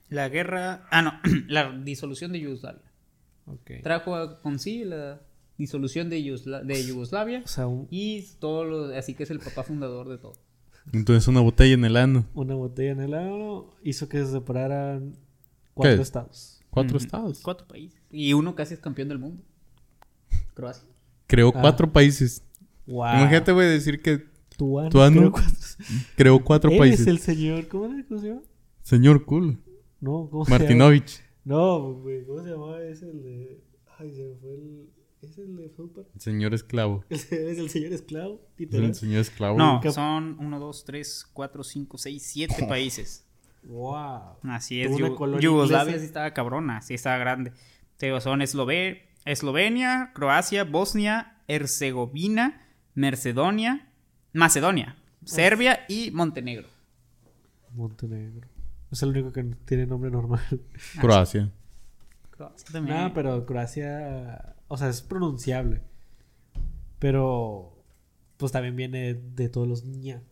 [0.09, 0.87] La guerra.
[0.90, 1.12] Ah, no.
[1.48, 2.90] la disolución de Yugoslavia.
[3.46, 3.72] Ok.
[3.83, 5.20] Trajo a- con sí la
[5.59, 7.42] disolución de, Yugosla- de Yugoslavia.
[7.44, 8.96] O sea, un- Y todo lo.
[8.96, 10.33] Así que es el papá fundador de todo.
[10.94, 12.24] Entonces una botella en el ano.
[12.33, 15.14] una botella en el ano hizo que se separaran
[15.74, 16.02] cuatro ¿Qué?
[16.02, 16.62] estados.
[16.70, 17.40] Cuatro estados.
[17.42, 18.00] Cuatro países.
[18.11, 19.42] Y uno casi es campeón del mundo.
[20.57, 20.83] Croacia.
[21.29, 21.61] Creó Ah.
[21.61, 22.42] cuatro países.
[22.87, 23.05] Wow.
[23.19, 24.25] Imagínate, güey, decir que
[24.57, 24.88] Tu ano.
[24.90, 25.53] tu ano creo cuatro-
[26.16, 27.01] creó cuatro Él países.
[27.03, 27.69] es el señor.
[27.69, 28.05] ¿Cómo, era?
[28.09, 28.42] ¿Cómo se llama?
[28.83, 29.59] Señor cool.
[30.01, 30.59] No, ¿cómo se llama?
[30.64, 31.21] Martinovich.
[31.45, 32.25] No, güey.
[32.25, 32.83] ¿Cómo se llamaba?
[32.83, 33.61] Es el de.
[33.99, 34.88] Ay, se me fue el.
[35.23, 36.09] ¿Es el de Park?
[36.14, 37.05] El señor esclavo.
[37.11, 38.40] Es el señor esclavo.
[38.55, 38.87] Es literal.
[38.87, 39.59] el señor esclavo.
[39.59, 43.25] No, son 1, 2, 3, 4, 5, 6, 7 países.
[43.64, 44.37] Wow.
[44.45, 44.92] Así es.
[45.40, 47.53] Yugoslavia sí estaba cabrona, sí estaba grande.
[47.97, 53.93] Te digo, son Eslove- Eslovenia, Croacia, Bosnia, Herzegovina, Macedonia,
[54.33, 56.69] Macedonia, Serbia y Montenegro.
[57.75, 58.49] Montenegro.
[58.91, 60.41] Es el único que no tiene nombre normal.
[61.01, 61.53] Croacia.
[62.31, 62.97] Croacia también.
[62.97, 64.55] Nada, pero Croacia.
[64.69, 65.83] O sea, es pronunciable.
[66.99, 67.85] Pero.
[68.39, 70.23] Pues también viene de todos los ña.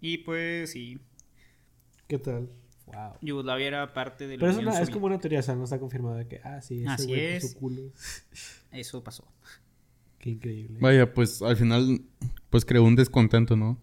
[0.00, 0.98] Y pues sí,
[2.06, 2.48] ¿Qué tal?
[2.86, 3.12] Wow.
[3.20, 4.94] Yugoslavia era parte de la Pero es, Unión una, es Soviética.
[4.94, 7.20] como una teoría, o sea, no está confirmado de que, ah, sí, ese Así güey
[7.20, 7.42] es.
[7.44, 7.82] puso culo.
[8.72, 9.24] Eso pasó.
[10.18, 10.78] Qué increíble.
[10.80, 12.00] Vaya, pues al final,
[12.50, 13.78] pues creó un descontento, ¿no?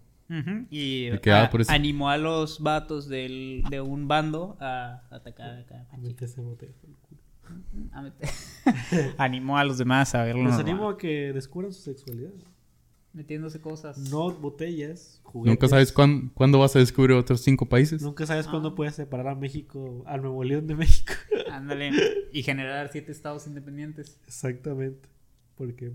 [0.70, 4.56] Y De que, a- ah, por eso- animó a los vatos del, de un bando
[4.60, 5.86] a atacar acá.
[5.92, 7.20] A meterse botella por el culo.
[7.92, 8.28] A meter-
[9.18, 10.42] animó a los demás a verlo.
[10.44, 10.66] Les normal.
[10.70, 12.30] animo a que descubran su sexualidad.
[13.14, 13.96] Metiéndose cosas.
[14.10, 15.52] No botellas, juguetes.
[15.54, 18.02] Nunca sabes cuán- cuándo vas a descubrir otros cinco países.
[18.02, 18.50] Nunca sabes Ah.
[18.50, 21.12] cuándo puedes separar a México, a Nuevo León de México.
[21.52, 21.92] Ándale.
[22.32, 24.18] Y generar siete estados independientes.
[24.26, 25.08] Exactamente.
[25.54, 25.92] Porque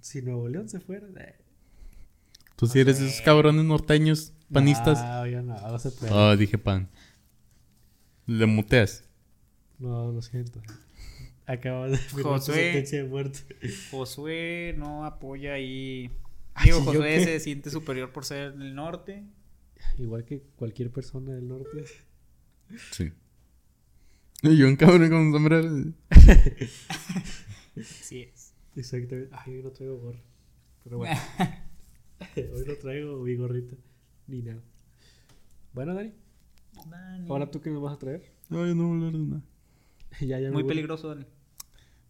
[0.00, 1.06] si Nuevo León se fuera.
[1.18, 1.36] eh,
[2.56, 5.02] Tú sí eres esos cabrones norteños, panistas.
[5.02, 6.12] No, ya no, no se puede.
[6.14, 6.90] Ah, dije pan.
[8.26, 9.04] Le muteas.
[9.78, 10.60] No, lo siento.
[11.46, 12.54] Acabas de firmar Josué.
[12.54, 13.40] sentencia de muerte.
[13.90, 16.10] Josué no apoya ahí.
[16.14, 16.31] Ah,
[16.64, 19.24] Digo, ¿sí, yo Josué se siente superior por ser del norte.
[19.98, 21.84] Igual que cualquier persona del norte.
[22.90, 23.12] Sí.
[24.42, 25.70] Y yo un cabrón con un sombrero.
[27.82, 28.54] Sí es.
[28.76, 29.30] Exactamente.
[29.32, 30.20] Ay, hoy no traigo gorra.
[30.84, 31.16] Pero bueno.
[32.36, 33.76] hoy no traigo mi gorrita.
[34.26, 34.62] Ni nada.
[35.72, 36.12] Bueno, Dani.
[36.86, 37.28] Dani.
[37.28, 38.32] Ahora tú qué nos vas a traer.
[38.48, 39.42] No, yo no voy a hablar de nada.
[40.20, 40.50] ya, ya.
[40.50, 40.70] Muy voy.
[40.70, 41.26] peligroso, Dani.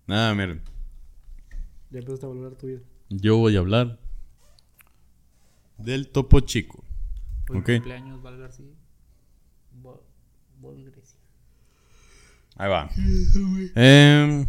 [0.07, 0.63] Nada, miren.
[1.91, 2.81] Ya empezaste a valorar tu vida.
[3.09, 4.01] Yo voy a hablar
[5.79, 6.85] del topo chico.
[7.51, 7.67] Hoy Ok.
[7.67, 8.67] cumpleaños Val García.
[9.83, 10.01] Vol-
[10.61, 11.19] Vol Grecia.
[12.57, 12.91] Ahí va.
[13.75, 14.47] Em,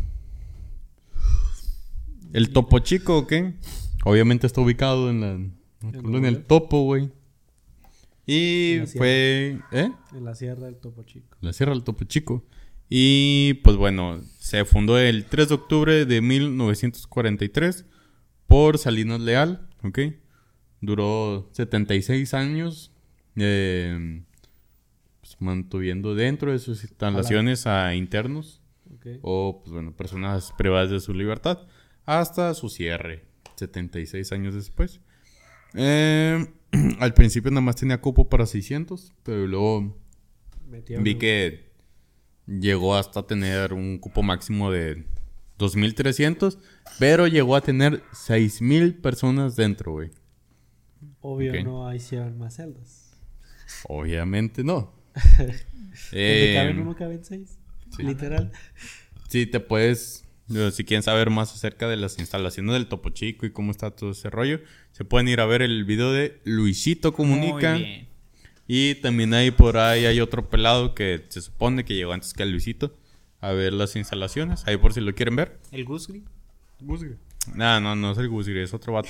[2.34, 3.34] el Topo Chico, ¿ok?
[4.06, 7.12] Obviamente está ubicado en la, en colonia El Topo, güey.
[8.26, 9.60] Y En fue...
[9.72, 9.92] ¿Eh?
[10.14, 11.38] En la Sierra del Topo Chico.
[11.42, 12.46] La Sierra del Topo Chico.
[12.90, 17.86] Y pues bueno, se fundó el 3 de octubre de 1943
[18.48, 20.00] por Salinas Leal, ¿ok?
[20.84, 22.92] Duró 76 años
[23.38, 24.22] eh,
[25.22, 28.62] pues, mantuviendo dentro de sus instalaciones a internos
[29.22, 31.60] o pues bueno, personas privadas de su libertad
[32.06, 33.24] hasta su cierre,
[33.56, 35.00] 76 años después.
[35.74, 36.46] Eh,
[37.00, 39.98] al principio nada más tenía cupo para 600, pero luego
[41.00, 41.72] vi que
[42.46, 45.06] llegó hasta tener un cupo máximo de
[45.60, 46.60] 2300,
[47.00, 50.12] pero llegó a tener 6000 personas dentro, güey.
[51.24, 53.18] Obvio, no hicieron más celdas.
[53.88, 54.94] Obviamente no.
[56.12, 57.60] Eh, caben uno, caben seis.
[58.00, 58.52] Literal.
[59.30, 60.28] Sí, te puedes.
[60.72, 64.12] Si quieren saber más acerca de las instalaciones del Topo Chico y cómo está todo
[64.12, 64.60] ese rollo,
[64.92, 67.74] se pueden ir a ver el video de Luisito Comunica.
[67.74, 68.08] Muy bien.
[68.68, 72.42] Y también ahí por ahí hay otro pelado que se supone que llegó antes que
[72.42, 72.98] el Luisito
[73.40, 74.66] a ver las instalaciones.
[74.68, 75.60] Ahí por si lo quieren ver.
[75.72, 76.24] El Gusgri.
[77.54, 79.10] No, no, no es el Gusgri, es otro vato.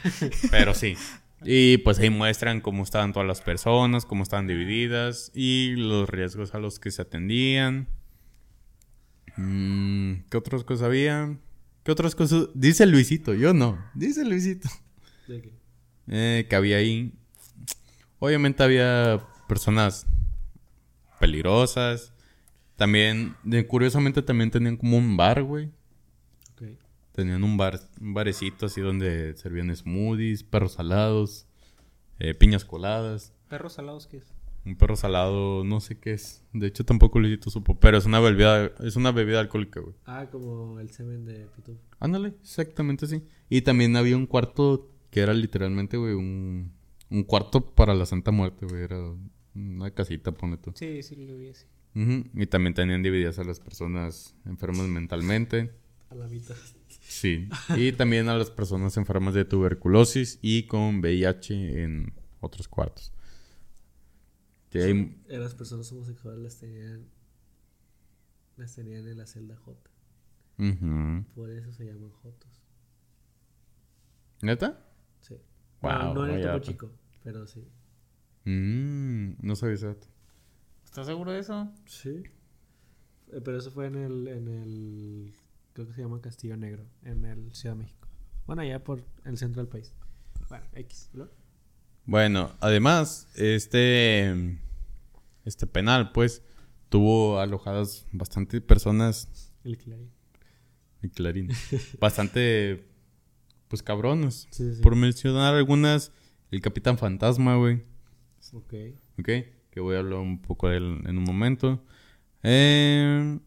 [0.50, 0.96] Pero sí.
[1.42, 6.54] Y pues ahí muestran cómo estaban todas las personas, cómo estaban divididas y los riesgos
[6.54, 7.88] a los que se atendían.
[9.36, 11.38] Mm, ¿Qué otras cosas había?
[11.82, 12.48] ¿Qué otras cosas?
[12.54, 13.78] Dice Luisito, yo no.
[13.94, 14.68] Dice Luisito.
[15.28, 15.52] ¿De qué?
[16.08, 17.12] Eh, que había ahí.
[18.18, 20.06] Obviamente había personas
[21.18, 22.12] peligrosas.
[22.76, 23.36] También,
[23.68, 25.70] curiosamente, también tenían como un bar, güey.
[27.12, 31.46] Tenían un bar, un barecito así donde servían smoothies, perros salados,
[32.18, 33.32] eh, piñas coladas.
[33.48, 34.32] Perros salados, ¿qué es?
[34.64, 36.44] Un perro salado, no sé qué es.
[36.52, 37.80] De hecho, tampoco Luisito supo.
[37.80, 39.94] Pero es una bebida, es una bebida alcohólica, güey.
[40.04, 41.80] Ah, como el semen de Pitufo.
[41.98, 43.22] Ándale, exactamente así.
[43.48, 46.72] Y también había un cuarto que era literalmente, güey, un,
[47.08, 48.82] un cuarto para la Santa Muerte, güey.
[48.82, 48.98] Era
[49.54, 50.72] una casita, ponle tú.
[50.74, 51.66] Sí, sí, lo vi así.
[51.94, 55.72] Y también tenían divididas a las personas enfermas mentalmente.
[56.10, 56.54] A la mitad.
[57.10, 57.48] Sí.
[57.76, 63.12] Y también a las personas enfermas de tuberculosis y con VIH en otros cuartos.
[64.70, 67.08] Que hay- Eh, Las personas homosexuales las tenían.
[68.56, 69.90] Las tenían en la celda J.
[71.34, 72.62] Por eso se llaman Jotos.
[74.42, 74.86] ¿Neta?
[75.20, 75.34] Sí.
[75.34, 76.58] Wow, Bueno, no en el Topo.
[76.60, 76.90] Chico,
[77.24, 77.66] pero sí.
[78.44, 79.96] Mm, no sabía eso.
[80.84, 81.72] ¿Estás seguro de eso?
[81.86, 82.22] Sí.
[83.32, 85.32] Eh, Pero eso fue en el, en el.
[85.80, 88.06] Creo que se llama Castillo Negro, en el Ciudad de México.
[88.46, 89.94] Bueno, allá por el centro del país.
[90.50, 91.08] Bueno, X.
[91.14, 91.26] ¿no?
[92.04, 94.58] Bueno, además, este,
[95.46, 96.42] este penal, pues,
[96.90, 100.10] tuvo alojadas bastante personas, El Clarín.
[101.02, 101.48] y Clarín,
[101.98, 102.86] bastante,
[103.68, 104.48] pues, cabrones.
[104.50, 104.82] Sí, sí.
[104.82, 106.12] Por mencionar algunas,
[106.50, 107.82] el Capitán Fantasma, güey,
[108.52, 108.74] Ok.
[109.18, 109.28] ¿ok?
[109.70, 111.82] Que voy a hablar un poco de él en un momento.
[112.42, 113.38] Eh,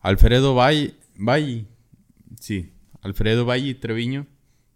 [0.00, 1.66] Alfredo Valle, Valle,
[2.40, 2.72] sí,
[3.02, 4.26] Alfredo Valle Treviño,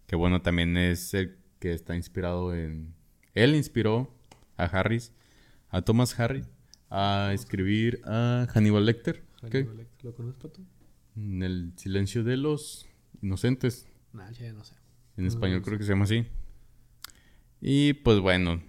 [0.07, 2.93] que bueno, también es el que está inspirado en...
[3.33, 4.15] Él inspiró
[4.57, 5.13] a Harris,
[5.69, 6.49] a Thomas Harris,
[6.89, 9.23] a escribir a Hannibal Lecter.
[9.41, 10.05] Hannibal Lecter.
[10.05, 10.61] ¿Lo conoces, Pato?
[11.15, 12.87] En el silencio de los
[13.21, 13.87] inocentes.
[14.13, 14.75] Nah, ya no sé.
[15.17, 16.25] En español creo que se llama así.
[17.61, 18.61] Y pues bueno,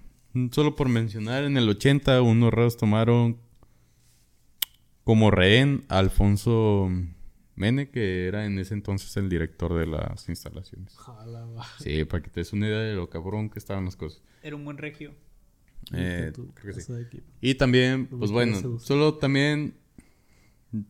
[0.51, 3.39] solo por mencionar, en el 80 unos raros tomaron
[5.05, 6.91] como rehén a Alfonso
[7.61, 10.97] Mene, que era en ese entonces el director de las instalaciones.
[10.97, 11.47] Jala.
[11.79, 14.23] Sí, para que te des una idea de lo cabrón que estaban las cosas.
[14.43, 15.13] Era un buen regio.
[15.93, 16.93] Eh, Tú, creo que sí.
[17.43, 19.75] Y también, No pues bueno, solo también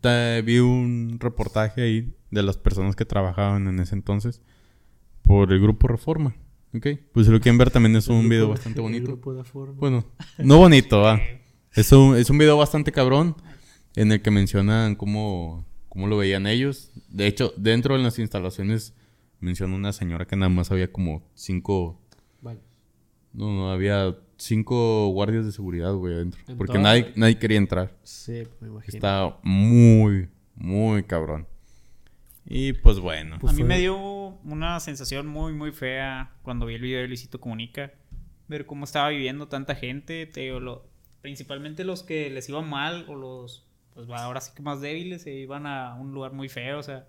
[0.00, 4.40] ta- vi un reportaje ahí de las personas que trabajaban en ese entonces
[5.22, 6.36] por el grupo Reforma.
[6.72, 6.86] ¿Ok?
[7.12, 9.08] Pues si lo quieren ver también es un video bastante bonito.
[9.08, 9.74] grupo de forma.
[9.74, 10.04] Bueno,
[10.38, 11.20] no bonito, va.
[11.72, 13.36] Es un, es un video bastante cabrón
[13.94, 16.90] en el que mencionan cómo, cómo lo veían ellos.
[17.10, 18.94] De hecho, dentro de las instalaciones
[19.40, 22.00] menciona una señora que nada más había como cinco
[22.40, 22.60] Vale.
[23.34, 26.40] no, no, había cinco guardias de seguridad, güey, adentro.
[26.48, 26.82] ¿En Porque toda?
[26.84, 27.94] nadie, nadie quería entrar.
[28.02, 28.94] Sí, me imagino.
[28.94, 31.46] Está muy, muy cabrón.
[32.46, 33.36] Y pues bueno.
[33.40, 33.96] Pues a mí fue- me dio
[34.44, 37.92] una sensación muy, muy fea cuando vi el video de Luisito Comunica.
[38.48, 40.26] Ver cómo estaba viviendo tanta gente.
[40.26, 40.88] Te digo, lo-
[41.20, 43.66] principalmente los que les iba mal o los,
[44.00, 46.78] pues va, ahora sí que más débiles, se iban a un lugar muy feo.
[46.78, 47.06] O sea,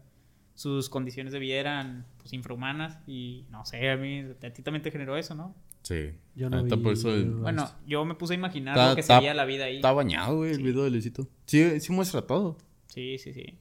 [0.53, 2.99] sus condiciones de vida eran pues, infrahumanas.
[3.07, 5.55] Y no sé, a mí, a ti también te generó eso, ¿no?
[5.83, 6.11] Sí.
[6.35, 8.89] Yo no neta, vi- por eso el- yo- Bueno, yo me puse a imaginar Está-
[8.89, 9.77] lo que está- sería la vida ahí.
[9.77, 11.27] Está bañado, güey, el video de Luisito.
[11.45, 12.57] Sí, sí muestra todo.
[12.87, 13.57] Sí, sí, sí.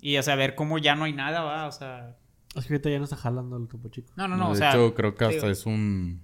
[0.00, 2.16] Y o sea, ver cómo ya no hay nada, va, o sea...
[2.54, 4.12] Es que ahorita ya no está jalando el topo chico.
[4.16, 4.70] No, no, no, de o sea...
[4.70, 6.22] hecho, creo que hasta digo, es un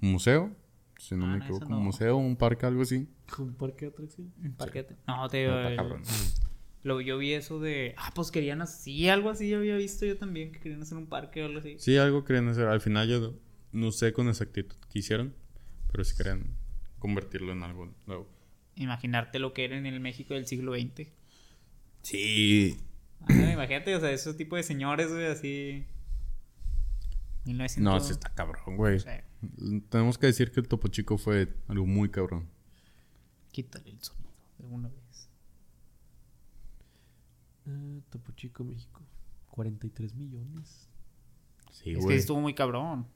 [0.00, 0.50] museo.
[0.98, 1.78] Si no Ah, me no, equivoco, no.
[1.78, 3.08] un museo, un parque, algo así.
[3.38, 4.32] Un parque de atracción.
[4.42, 4.96] un parquete.
[5.06, 6.02] No, te digo, Está el- cabrón.
[6.84, 7.94] Lo, yo vi eso de.
[7.96, 11.42] Ah, pues querían así, algo así había visto yo también, que querían hacer un parque
[11.42, 11.76] o algo así.
[11.78, 12.66] Sí, algo querían hacer.
[12.66, 13.34] Al final yo
[13.70, 15.34] no sé con exactitud qué hicieron,
[15.92, 16.56] pero sí querían
[16.98, 18.28] convertirlo en algo nuevo.
[18.74, 21.08] Imaginarte lo que era en el México del siglo XX.
[22.02, 22.76] Sí,
[23.28, 25.86] Ah, imagínate, o sea, esos tipo de señores, güey, así.
[27.44, 27.80] 1900.
[27.82, 28.98] No, sí está cabrón, güey.
[29.00, 29.08] Sí.
[29.88, 32.48] Tenemos que decir que el Topo Chico fue algo muy cabrón.
[33.52, 35.28] Quítale el sonido de una vez.
[37.66, 39.00] Ah, topo chico México.
[39.50, 40.88] 43 millones.
[41.70, 43.06] Sí, es que estuvo muy cabrón.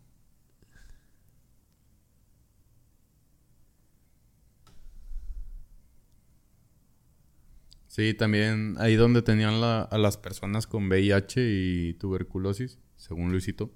[7.87, 13.73] Sí, también ahí donde tenían la- a las personas con VIH y tuberculosis, según Luisito.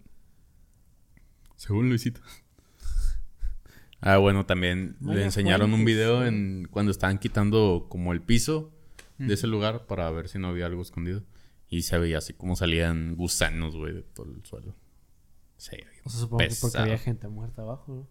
[1.56, 2.20] Según Luisito.
[4.00, 8.72] Ah, bueno, también le enseñaron un video en cuando estaban quitando como el piso
[9.18, 11.22] de ese lugar para ver si no había algo escondido.
[11.68, 14.74] Y se veía así como salían gusanos, güey, de todo el suelo.
[15.56, 18.08] Sí, O sea, supongo que porque había gente muerta abajo, ¿no?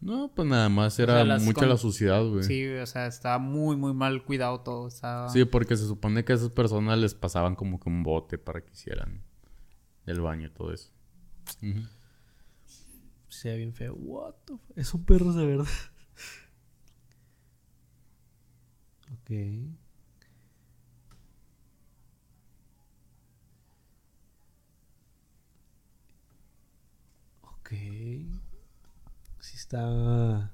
[0.00, 2.44] No, pues nada más era sea, mucha con- la suciedad, güey.
[2.44, 4.86] Sí, o sea, estaba muy, muy mal cuidado todo.
[4.86, 5.28] Estaba...
[5.30, 8.60] Sí, porque se supone que a esas personas les pasaban como que un bote para
[8.62, 9.22] que hicieran
[10.06, 10.90] el baño y todo eso.
[11.62, 11.80] Ujú.
[13.34, 13.94] Se ve bien feo.
[13.94, 15.66] What the Es un perro de verdad.
[19.12, 19.30] ok.
[27.42, 27.70] Ok.
[29.40, 30.52] Sí está...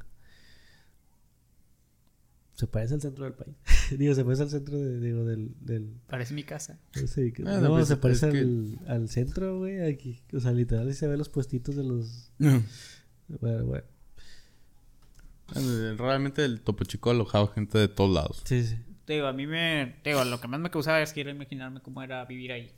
[2.54, 3.56] Se parece al centro del país.
[3.98, 6.78] digo, se parece al centro de- digo, del, del, Parece mi casa.
[6.92, 9.80] Sí, que- Bueno, no, pues, se parece es que- al, al centro, güey.
[9.92, 13.84] Aquí, o sea, literal, ahí se ven los puestitos de los, Bueno, bueno.
[15.56, 18.42] Eh, Realmente el Topo Chico alojaba gente de todos lados.
[18.44, 18.76] Sí, sí.
[19.04, 19.96] Te digo, a mí me.
[20.02, 22.70] Te digo, lo que más me causaba es que era imaginarme cómo era vivir ahí.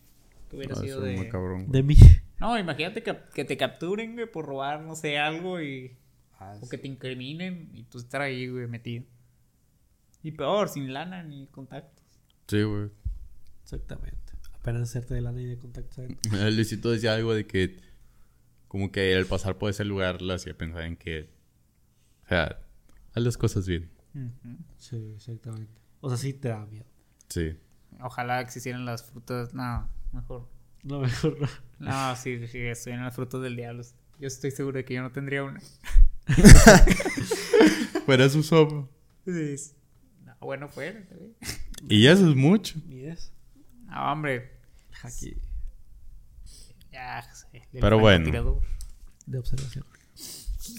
[0.48, 1.16] Que hubiera Ah, sido de.
[1.16, 1.72] muy cabrón, güey.
[1.72, 1.96] De mí.
[2.40, 5.92] No, imagínate que, que te capturen, güey, por robar, no sé, algo y.
[6.60, 9.04] o que te incriminen y tú estar ahí, güey, metido.
[10.22, 12.04] Y peor, sin lana ni contactos.
[12.46, 12.90] Sí, güey.
[13.62, 14.18] Exactamente.
[14.54, 15.96] Apenas hacerte de la ley de contacto.
[15.96, 16.16] ¿sabes?
[16.32, 17.80] El Luisito decía algo de que
[18.68, 21.28] como que el pasar por ese lugar lo hacía pensar en que
[22.24, 22.58] o sea,
[23.14, 23.90] haz las cosas bien.
[24.78, 25.72] Sí, exactamente.
[26.00, 26.86] O sea, sí te da miedo.
[27.28, 27.56] Sí.
[28.00, 29.52] Ojalá existieran las frutas.
[29.54, 30.48] No, mejor.
[30.82, 31.48] No, mejor no.
[31.78, 33.82] No, sí, sí, estuvieran las frutas del diablo.
[34.18, 35.60] Yo estoy seguro de que yo no tendría una.
[38.06, 38.88] Fuera su sopa.
[39.24, 39.56] Sí.
[40.42, 41.08] No, bueno, bien.
[41.88, 42.74] Y eso es mucho.
[42.88, 43.32] Ni es.
[43.86, 44.50] No, hombre.
[45.04, 45.36] Aquí.
[46.90, 48.60] Ya, sé, Pero bueno.
[49.24, 49.84] De observación.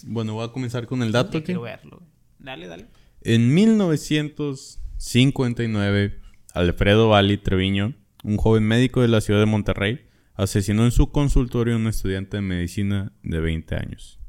[0.06, 2.04] Bueno, voy a comenzar con el dato quiero verlo.
[2.40, 2.88] Dale, dale.
[3.22, 6.20] en 1959
[6.54, 11.76] Alfredo Valli Treviño, un joven médico de la ciudad de Monterrey, asesinó en su consultorio
[11.76, 14.20] a un estudiante de medicina de 20 años.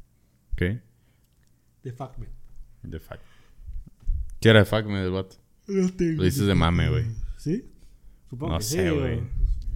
[0.53, 0.61] ¿Ok?
[1.83, 2.29] De Factman.
[2.83, 3.34] De fact.
[4.45, 5.37] ¿Qué era de me del vato?
[5.65, 5.87] Lo
[6.23, 7.05] dices de mame, güey.
[7.35, 7.65] ¿Sí?
[8.29, 9.19] Supongo No que sé, sí, güey.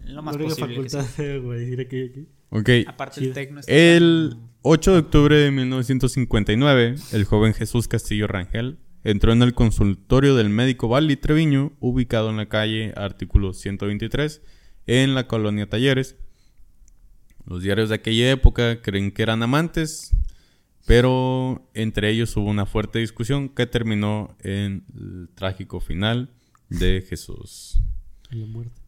[0.05, 0.83] Lo más única posible.
[0.83, 2.27] que facultad güey, decir aquí, aquí.
[2.51, 2.69] Ok.
[2.87, 8.27] Aparte, el tecno está El tan- 8 de octubre de 1959, el joven Jesús Castillo
[8.27, 14.43] Rangel entró en el consultorio del médico Valli Treviño, ubicado en la calle Artículo 123,
[14.85, 16.15] en la colonia Talleres.
[17.47, 20.11] Los diarios de aquella época creen que eran amantes,
[20.89, 26.31] pero entre ellos hubo una fuerte discusión que terminó en el trágico final
[26.67, 27.79] de Jesús.
[28.31, 28.81] En la muerte.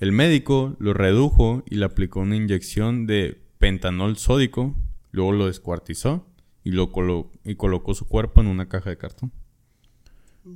[0.00, 4.74] El médico lo redujo y le aplicó una inyección de pentanol sódico,
[5.10, 6.26] luego lo descuartizó
[6.64, 9.30] y, lo colo- y colocó su cuerpo en una caja de cartón.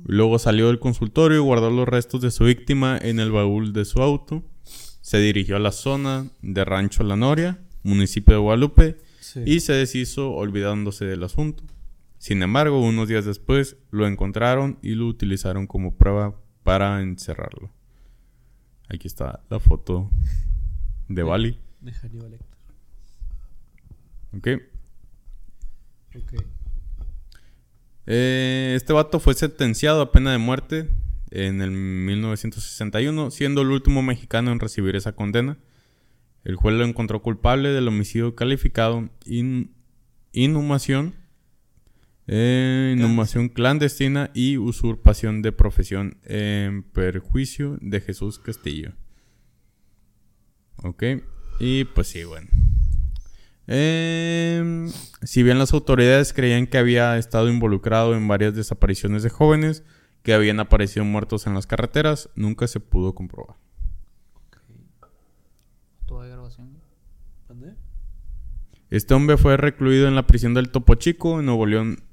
[0.05, 3.85] Luego salió del consultorio y guardó los restos de su víctima en el baúl de
[3.85, 4.41] su auto.
[4.63, 9.43] Se dirigió a la zona de Rancho La Noria, municipio de Guadalupe, Sí.
[9.45, 11.63] y se deshizo olvidándose del asunto.
[12.17, 17.71] Sin embargo, unos días después lo encontraron y lo utilizaron como prueba para encerrarlo.
[18.89, 20.11] Aquí está la foto
[21.07, 21.59] de Bali.
[21.79, 22.51] De Hannibal Lecter.
[24.37, 24.47] ¿ok?
[26.15, 26.43] Ok.
[28.07, 30.89] Eh, este vato fue sentenciado a pena de muerte
[31.29, 35.57] en el 1961, siendo el último mexicano en recibir esa condena.
[36.43, 39.73] El juez lo encontró culpable del homicidio calificado, in-
[40.31, 41.15] inhumación,
[42.27, 48.93] eh, inhumación clandestina y usurpación de profesión en perjuicio de Jesús Castillo.
[50.83, 51.03] Ok,
[51.59, 52.47] y pues sí, bueno.
[53.67, 54.89] Em,
[55.21, 59.83] si bien las autoridades creían que había estado involucrado en varias desapariciones de jóvenes
[60.23, 63.55] que habían aparecido muertos en las carreteras, nunca se pudo comprobar.
[66.05, 66.77] Toda grabación.
[67.47, 67.75] ¿Dónde?
[68.91, 72.03] Este hombre fue recluido en la prisión del Topo Chico en Nuevo León.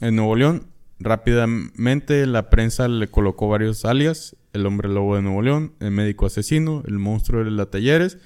[0.00, 0.68] En Nuevo León,
[1.00, 6.26] rápidamente la prensa le colocó varios alias: el hombre lobo de Nuevo León, el médico
[6.26, 8.18] asesino, el monstruo de la Talleres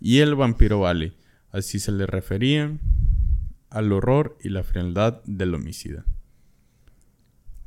[0.00, 1.16] y el vampiro Valley.
[1.52, 2.80] Así se le referían
[3.70, 6.04] al horror y la frialdad del homicida.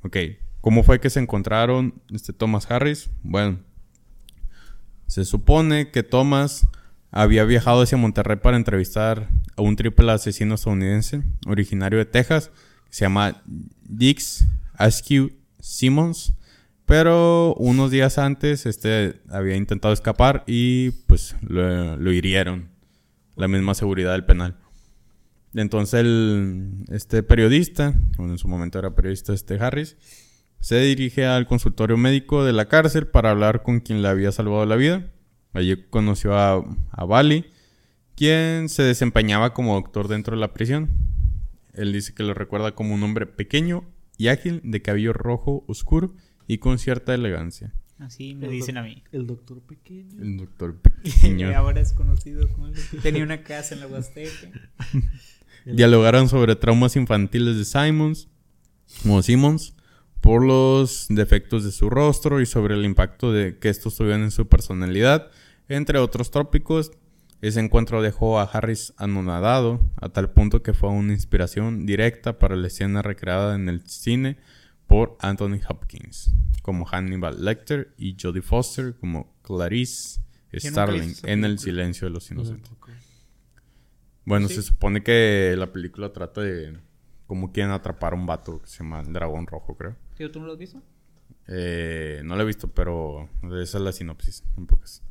[0.01, 0.17] Ok,
[0.59, 3.09] ¿cómo fue que se encontraron este Thomas Harris?
[3.23, 3.59] Bueno,
[5.05, 6.67] se supone que Thomas
[7.09, 12.51] había viajado hacia Monterrey para entrevistar a un triple asesino estadounidense originario de Texas
[12.89, 13.41] se llama
[13.83, 16.33] Dix Askew Simmons.
[16.85, 22.69] Pero unos días antes este había intentado escapar y pues lo, hirieron.
[23.35, 24.57] La misma seguridad del penal.
[25.53, 29.97] Entonces el, este periodista, en su momento era periodista este Harris,
[30.59, 34.65] se dirige al consultorio médico de la cárcel para hablar con quien le había salvado
[34.65, 35.11] la vida.
[35.53, 37.45] Allí conoció a, a Bali,
[38.17, 40.89] quien se desempeñaba como doctor dentro de la prisión.
[41.73, 43.85] Él dice que lo recuerda como un hombre pequeño
[44.17, 46.15] y ágil, de cabello rojo oscuro
[46.47, 47.73] y con cierta elegancia.
[47.99, 49.03] Así me El dicen a mí.
[49.11, 50.21] El doctor pequeño.
[50.21, 51.55] El doctor Y pequeño.
[51.55, 52.73] ahora es conocido como el...
[53.03, 54.51] Tenía una casa en la Huasteca.
[55.65, 58.29] Dialogaron sobre traumas infantiles de Simons,
[59.03, 59.75] como Simmons,
[60.21, 64.31] por los defectos de su rostro y sobre el impacto de que estos tuvieron en
[64.31, 65.29] su personalidad,
[65.69, 66.91] entre otros tópicos.
[67.41, 72.55] Ese encuentro dejó a Harris anonadado, a tal punto que fue una inspiración directa para
[72.55, 74.37] la escena recreada en el cine
[74.87, 76.31] por Anthony Hopkins,
[76.63, 80.19] como Hannibal Lecter, y Jodie Foster como Clarice
[80.53, 82.71] Starling en El silencio de los inocentes.
[84.25, 84.55] Bueno, Sí.
[84.55, 86.77] se supone que la película trata de
[87.27, 89.95] cómo quieren atrapar a un vato que se llama el Dragón Rojo, creo.
[90.15, 90.81] Tío, ¿tú no lo has visto?
[91.47, 93.29] Eh, no la he visto, pero
[93.61, 95.03] esa es la sinopsis, un pocas.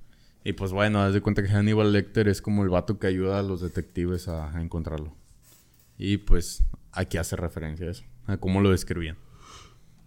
[0.48, 3.40] Y pues bueno, haz de cuenta que Hannibal Lecter es como el vato que ayuda
[3.40, 5.12] a los detectives a, a encontrarlo.
[5.98, 9.16] Y pues aquí hace referencia a eso, a cómo lo describían.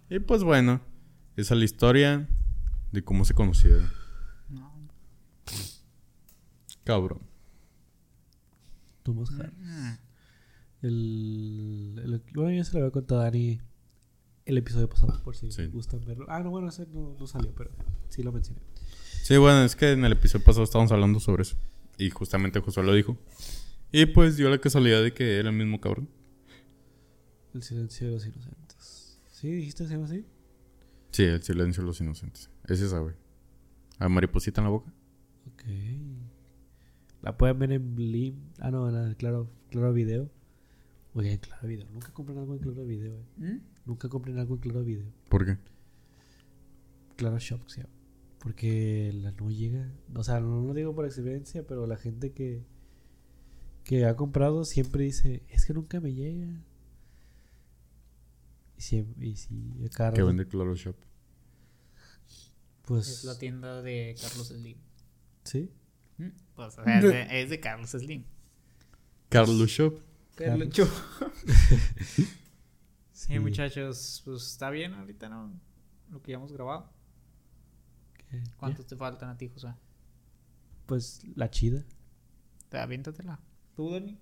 [0.10, 0.80] Y pues bueno,
[1.36, 2.30] esa es la historia
[2.94, 3.90] de cómo se conocieron.
[4.50, 4.72] No.
[6.86, 7.20] Cabrón.
[9.04, 10.00] Thomas Harris.
[10.82, 13.60] El, el- bueno, ya se lo había contado a Dani
[14.46, 15.68] el episodio pasado, por si Sí.
[15.68, 16.26] gustan verlo.
[16.30, 17.72] Ah, no, bueno, ese no, no salió, pero
[18.08, 18.62] sí lo mencioné.
[19.24, 21.56] Sí, bueno, es que en el episodio pasado estábamos hablando sobre eso.
[21.98, 23.18] Y justamente Josué lo dijo.
[23.92, 26.10] Y pues dio la casualidad de que era el mismo cabrón.
[27.54, 29.20] El silencio de los inocentes.
[29.32, 29.52] ¿Sí?
[29.52, 30.26] ¿Dijiste se llama así?
[31.12, 32.50] Sí, el silencio de los inocentes.
[32.68, 33.16] Es esa, güey.
[33.98, 34.94] ¿A mariposita en la boca?
[35.54, 35.64] Ok.
[37.22, 38.36] La pueden ver en Blim.
[38.60, 40.32] Ah, no, en el Claro, claro Video.
[41.14, 41.88] Oye, en Claro Video.
[41.92, 43.26] Nunca compren algo en Claro Video, eh.
[43.38, 43.60] ¿Mm?
[43.86, 45.12] Nunca compren algo en Claro Video.
[45.28, 45.58] ¿Por qué?
[47.18, 47.99] Claro Shop se llama.
[48.40, 49.92] Porque la no llega.
[50.16, 52.66] O sea, no lo digo por experiencia, pero la gente que,
[53.84, 56.64] que ha comprado siempre dice: Es que nunca me llega.
[58.78, 60.96] Y siempre, y si a cada Que vende Claro Shop.
[62.84, 63.10] Pues.
[63.10, 64.78] Es la tienda de Carlos Slim.
[65.44, 65.70] Sí.
[66.18, 66.30] ¿Mm?
[66.56, 68.24] Pues, o sea, es, de, es de Carlos Slim.
[69.28, 70.00] Carlos Shop.
[70.36, 70.70] Carlos.
[73.20, 75.52] Sí, muchachos, pues está bien ahorita, ¿no?
[76.10, 76.90] Lo que ya hemos grabado.
[78.30, 78.42] ¿Qué?
[78.58, 79.74] ¿Cuántos te faltan a ti, José?
[80.86, 81.84] Pues la chida.
[82.70, 83.40] Te aviéntatela.
[83.76, 84.18] ¿Tú, Dani?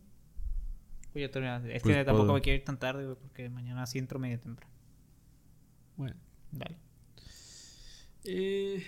[1.14, 1.76] Pues ya terminaste.
[1.76, 2.34] Es Pues que tampoco puedo.
[2.36, 4.72] me quiero ir tan tarde, güey, porque mañana sí entro medio temprano.
[5.96, 6.16] Bueno.
[6.52, 6.78] Dale.
[8.24, 8.84] Eh,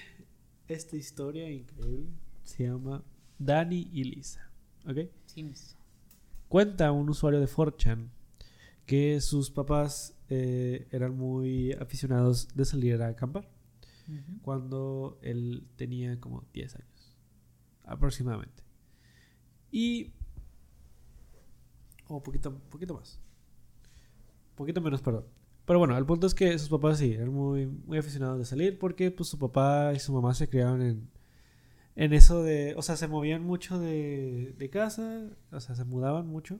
[0.67, 2.09] esta historia increíble
[2.43, 3.03] se llama
[3.37, 4.49] Dani y Lisa.
[4.85, 4.97] ¿Ok?
[5.25, 5.75] Sims.
[6.47, 8.09] Cuenta un usuario de 4chan
[8.85, 13.47] que sus papás eh, eran muy aficionados de salir a acampar
[14.41, 17.17] cuando él tenía como 10 años
[17.89, 18.63] aproximadamente.
[19.71, 20.13] Y...
[22.07, 23.19] O un poquito, poquito más.
[24.55, 25.25] poquito menos, perdón.
[25.65, 28.79] Pero bueno, el punto es que sus papás sí, eran muy, muy aficionados de salir
[28.79, 31.09] porque pues su papá y su mamá se criaron en,
[31.95, 36.25] en eso de, o sea, se movían mucho de, de casa, o sea, se mudaban
[36.25, 36.59] mucho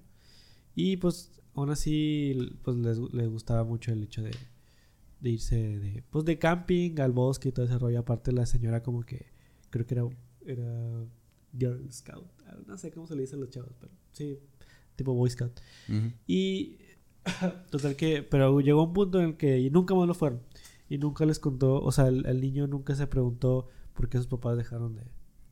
[0.75, 4.31] y pues aún así pues les, les gustaba mucho el hecho de,
[5.21, 7.99] de irse de, pues de camping al bosque y todo ese rollo.
[7.99, 9.27] Aparte la señora como que
[9.69, 10.03] creo que era,
[10.45, 11.05] era
[11.57, 14.39] Girl Scout, Ah, no sé cómo se le dice a los chavos, pero sí,
[14.95, 15.59] tipo Boy Scout.
[16.27, 16.77] Y
[17.69, 20.41] total que, pero llegó un punto en el que nunca más lo fueron.
[20.89, 24.25] Y nunca les contó, o sea, el, el niño nunca se preguntó por qué sus
[24.27, 25.03] papás dejaron de,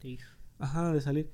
[0.02, 0.18] Sí.
[0.58, 1.30] ajá, de salir.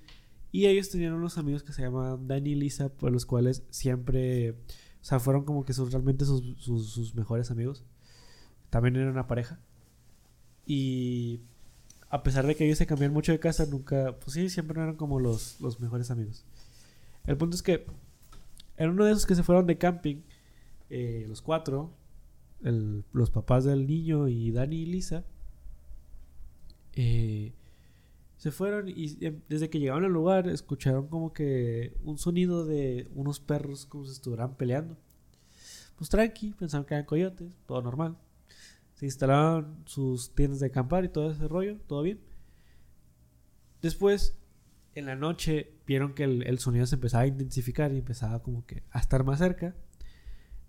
[0.51, 4.51] Y ellos tenían unos amigos que se llamaban Dani y Lisa, por los cuales siempre,
[4.51, 4.55] o
[5.01, 7.85] sea, fueron como que sus, realmente sus, sus, sus mejores amigos.
[8.73, 9.59] También eran una pareja.
[10.65, 11.41] Y
[12.09, 14.95] a pesar de que ellos se cambiaron mucho de casa, nunca, pues sí, siempre eran
[14.95, 16.43] como los, los mejores amigos.
[17.27, 17.85] El punto es que
[18.77, 20.21] en uno de esos que se fueron de camping,
[20.89, 21.91] eh, los cuatro,
[22.63, 25.23] el- los papás del niño y Dani y Lisa,
[26.93, 27.53] eh,
[28.37, 33.07] se fueron y eh, desde que llegaron al lugar escucharon como que un sonido de
[33.13, 34.97] unos perros como si estuvieran peleando.
[35.95, 38.17] Pues tranqui, pensaron que eran coyotes, todo normal.
[38.93, 42.19] Se instalaron sus tiendas de acampar y todo ese rollo, todo bien.
[43.81, 44.37] Después,
[44.95, 48.65] en la noche, vieron que el, el sonido se empezaba a intensificar y empezaba como
[48.65, 49.75] que a estar más cerca.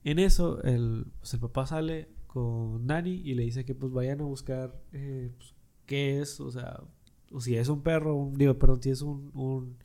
[0.02, 4.20] En eso, el, pues el papá sale con Dani y le dice que pues vayan
[4.20, 5.54] a buscar eh, pues,
[5.86, 6.80] qué es, o sea,
[7.30, 9.76] o si es un perro, un, digo, perdón, si es un, un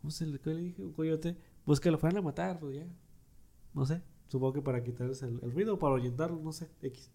[0.00, 0.84] ¿cómo se le, qué le dije?
[0.84, 2.86] Un coyote, pues que lo fueran a matar, pues ya,
[3.74, 7.10] no sé, supongo que para quitarles el, el ruido para ahuyentarlo, no sé, X.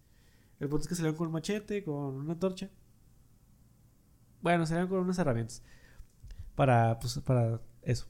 [0.60, 2.70] El punto es que salieron con un machete, con una torcha.
[4.42, 5.64] Bueno, salieron con unas herramientas
[6.56, 8.08] para, pues, para eso.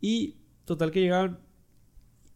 [0.00, 1.40] Y total que llegaron,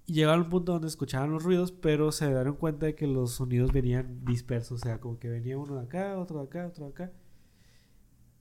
[0.07, 3.33] llegaron a un punto donde escuchaban los ruidos, pero se dieron cuenta de que los
[3.33, 6.87] sonidos venían dispersos, o sea, como que venía uno de acá, otro de acá, otro
[6.87, 7.13] de acá.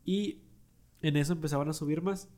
[0.06, 0.42] Y
[1.02, 2.30] en eso empezaban a subir más,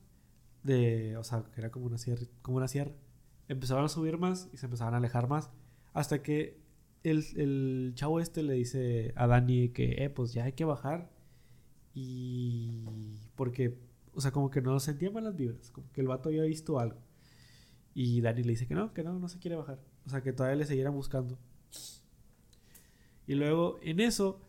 [0.64, 2.92] de, o sea, que era como una sierra, como una sierra.
[3.48, 5.50] Empezaban a subir más y se empezaban a alejar más,
[5.92, 6.58] hasta que
[7.04, 11.10] el, el chavo este le dice a Dani que, eh, pues ya hay que bajar.
[11.94, 12.82] Y
[13.36, 13.78] porque,
[14.14, 16.98] o sea, como que no sentía malas vibras, como que el vato había visto algo.
[17.94, 19.78] Y Dani le dice que no, que no, no se quiere bajar.
[20.06, 21.38] O sea, que todavía le siguieran buscando.
[23.26, 24.40] Y luego, en eso,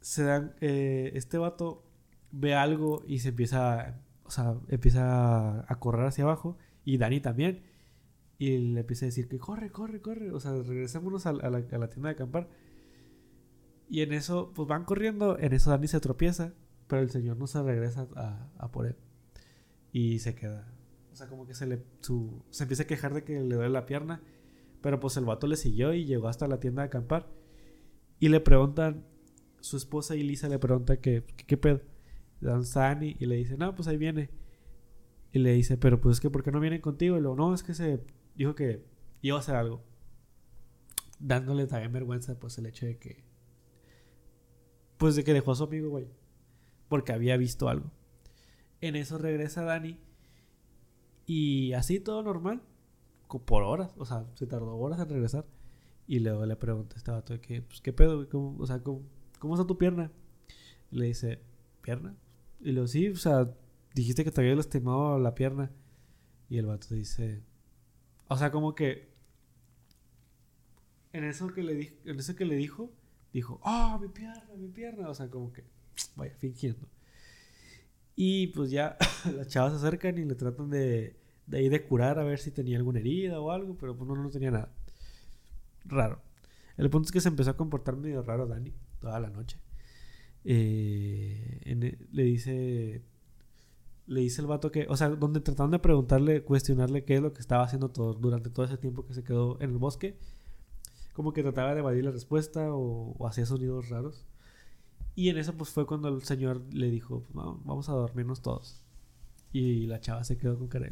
[0.00, 1.84] se dan, eh, este vato
[2.32, 7.62] ve algo y se empieza, o sea, empieza a correr hacia abajo y Dani también.
[8.38, 10.32] Y le empieza a decir que corre, corre, corre.
[10.32, 12.48] O sea, regresémonos a, la, a la tienda de acampar.
[13.88, 15.38] Y en eso, pues van corriendo.
[15.38, 16.52] En eso Dani se tropieza.
[16.86, 18.96] Pero el señor no se regresa a, a por él.
[19.92, 20.68] Y se queda.
[21.12, 21.82] O sea, como que se le.
[22.00, 24.20] Su, se empieza a quejar de que le duele la pierna.
[24.82, 27.28] Pero pues el vato le siguió y llegó hasta la tienda de acampar.
[28.18, 29.06] Y le preguntan.
[29.60, 31.80] Su esposa y Lisa le pregunta que, qué pedo.
[32.42, 34.28] Dan Sani y le dice, no, pues ahí viene.
[35.34, 37.16] Y le dice, pero pues es que ¿por qué no vienen contigo?
[37.18, 38.00] Y luego, no, es que se
[38.36, 38.84] dijo que
[39.20, 39.82] iba a hacer algo.
[41.18, 43.24] Dándole también vergüenza, pues el hecho de que.
[44.96, 46.06] Pues de que dejó a su amigo, güey.
[46.88, 47.90] Porque había visto algo.
[48.80, 49.98] En eso regresa Dani.
[51.26, 52.62] Y así todo normal.
[53.26, 53.92] Por horas.
[53.96, 55.46] O sea, se tardó horas en regresar.
[56.06, 58.18] Y luego le pregunta a este vato de que, pues, ¿qué pedo?
[58.18, 58.28] güey?
[58.28, 59.02] ¿Cómo, o sea, ¿cómo,
[59.40, 60.12] ¿cómo está tu pierna?
[60.92, 61.40] Y le dice,
[61.82, 62.14] ¿pierna?
[62.60, 63.52] Y le digo, sí, o sea,
[63.94, 65.70] dijiste que te había lastimado la pierna.
[66.50, 67.42] Y el vato dice,
[68.28, 69.08] o sea, como que
[71.12, 72.90] en eso que le dijo, en eso que le dijo,
[73.32, 75.64] dijo, "Ah, mi pierna, mi pierna", o sea, como que
[76.16, 76.86] vaya fingiendo.
[78.16, 78.96] Y pues ya
[79.36, 81.16] las chavas se acercan y le tratan de
[81.46, 84.16] de ahí de curar a ver si tenía alguna herida o algo, pero pues no,
[84.16, 84.72] no tenía nada.
[85.84, 86.22] Raro.
[86.78, 89.58] El punto es que se empezó a comportar medio raro Dani toda la noche.
[90.44, 93.02] Eh, en- le dice
[94.06, 97.32] le dice el vato que, o sea, donde trataron de preguntarle, cuestionarle qué es lo
[97.32, 100.18] que estaba haciendo todo, durante todo ese tiempo que se quedó en el bosque,
[101.12, 104.26] como que trataba de evadir la respuesta o, o hacía sonidos raros.
[105.14, 108.42] Y en eso pues fue cuando el señor le dijo, "Pues, "No, vamos a dormirnos
[108.42, 108.82] todos.
[109.52, 110.90] Y la chava se quedó con cara.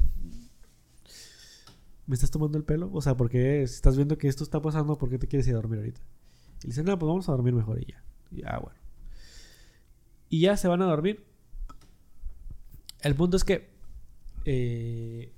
[2.06, 2.90] ¿Me estás tomando el pelo?
[2.92, 4.96] O sea, ¿por qué si estás viendo que esto está pasando?
[4.96, 6.00] ¿Por qué te quieres ir a dormir ahorita?
[6.60, 8.04] Y le dice, no, pues vamos a dormir mejor y ya.
[8.30, 8.78] Y, ah, bueno.
[10.28, 11.24] Y ya se van a dormir.
[13.02, 13.68] El punto es que
[14.44, 15.32] eh,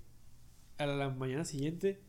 [0.78, 2.00] a la mañana siguiente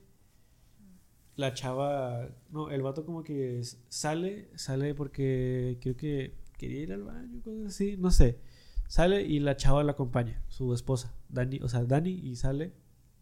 [1.36, 7.04] la chava, no, el vato como que sale, sale porque creo que quería ir al
[7.04, 8.40] baño, cosas así, no sé.
[8.88, 12.74] Sale y la chava la acompaña, su esposa, Dani, o sea, Dani y sale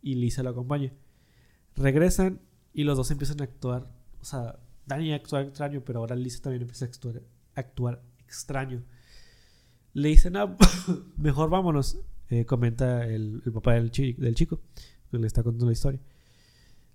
[0.02, 0.92] y Lisa la acompaña.
[1.76, 2.42] Regresan
[2.74, 3.88] y los dos empiezan a actuar,
[4.22, 7.22] o sea, Dani actúa extraño, pero ahora Lisa también empieza a actuar,
[7.56, 8.84] actuar extraño.
[9.94, 10.56] Le dicen, ah,
[11.18, 11.98] mejor vámonos,
[12.40, 14.60] eh, comenta el, el papá del, chi- del chico,
[15.12, 16.00] que le está contando la historia.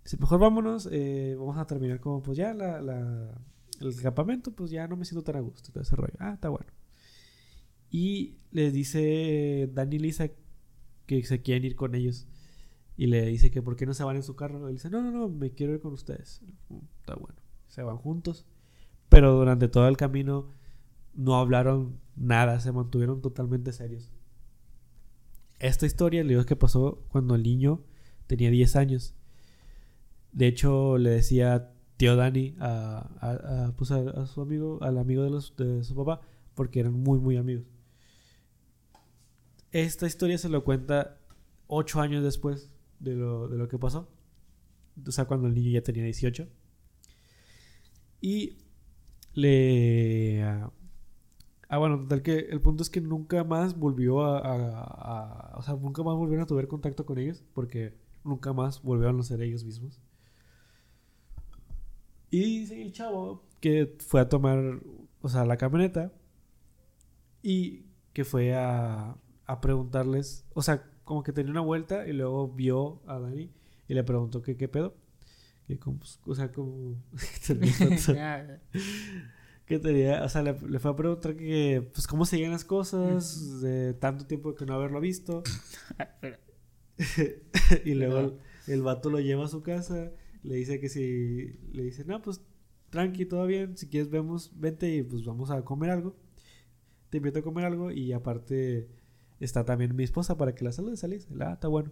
[0.04, 3.40] Dice, mejor vámonos, eh, vamos a terminar como, pues ya la, la-
[3.80, 6.14] el campamento, pues ya no me siento tan a gusto, todo ese rollo.
[6.18, 6.66] Ah, está bueno.
[7.90, 10.30] Y le dice Dani y Lisa
[11.06, 12.26] que se quieren ir con ellos.
[12.96, 14.68] Y le dice que por qué no se van en su carro.
[14.68, 16.42] Y dice, no, no, no, me quiero ir con ustedes.
[16.68, 17.36] "Mm, Está bueno.
[17.68, 18.44] Se van juntos.
[19.08, 20.50] Pero durante todo el camino
[21.14, 24.10] no hablaron nada, se mantuvieron totalmente serios.
[25.58, 27.82] Esta historia le digo que pasó cuando el niño
[28.26, 29.14] tenía 10 años.
[30.32, 32.50] De hecho, le decía tío Dani
[33.76, 36.20] pues, a- a su amigo, al amigo de, los, de su papá,
[36.54, 37.64] porque eran muy, muy amigos.
[39.72, 41.18] Esta historia se lo cuenta
[41.66, 44.08] 8 años después de lo, de lo que pasó.
[45.06, 46.48] O sea, cuando el niño ya tenía 18.
[48.20, 48.56] Y
[49.34, 50.42] le...
[51.68, 55.62] ah, bueno, total que el punto es que nunca más volvió a, a- a- O
[55.62, 57.94] sea, nunca más volvieron a tener contacto con ellos porque
[58.24, 60.00] nunca más volvieron a ser ellos mismos.
[62.30, 64.80] Y dice el chavo que fue a tomar,
[65.22, 66.12] o sea, la camioneta
[67.42, 69.16] y que fue a,
[69.46, 73.50] a preguntarles, o sea, como que tenía una vuelta y luego vio a Dani
[73.88, 74.94] y le preguntó que qué pedo.
[75.66, 76.96] Que como, pues, o sea, como...
[79.68, 83.60] Que tenía, o sea, le, le fue a preguntar que, pues, cómo seguían las cosas
[83.60, 85.42] de tanto tiempo que no haberlo visto.
[87.84, 90.10] y luego el, el vato lo lleva a su casa,
[90.42, 92.40] le dice que si, le dice, no, pues,
[92.90, 96.16] tranqui, todo bien, si quieres vemos, vente y pues vamos a comer algo.
[97.10, 98.88] Te invito a comer algo y aparte
[99.40, 101.28] está también mi esposa para que la saludes, salís.
[101.40, 101.90] Ah, está bueno.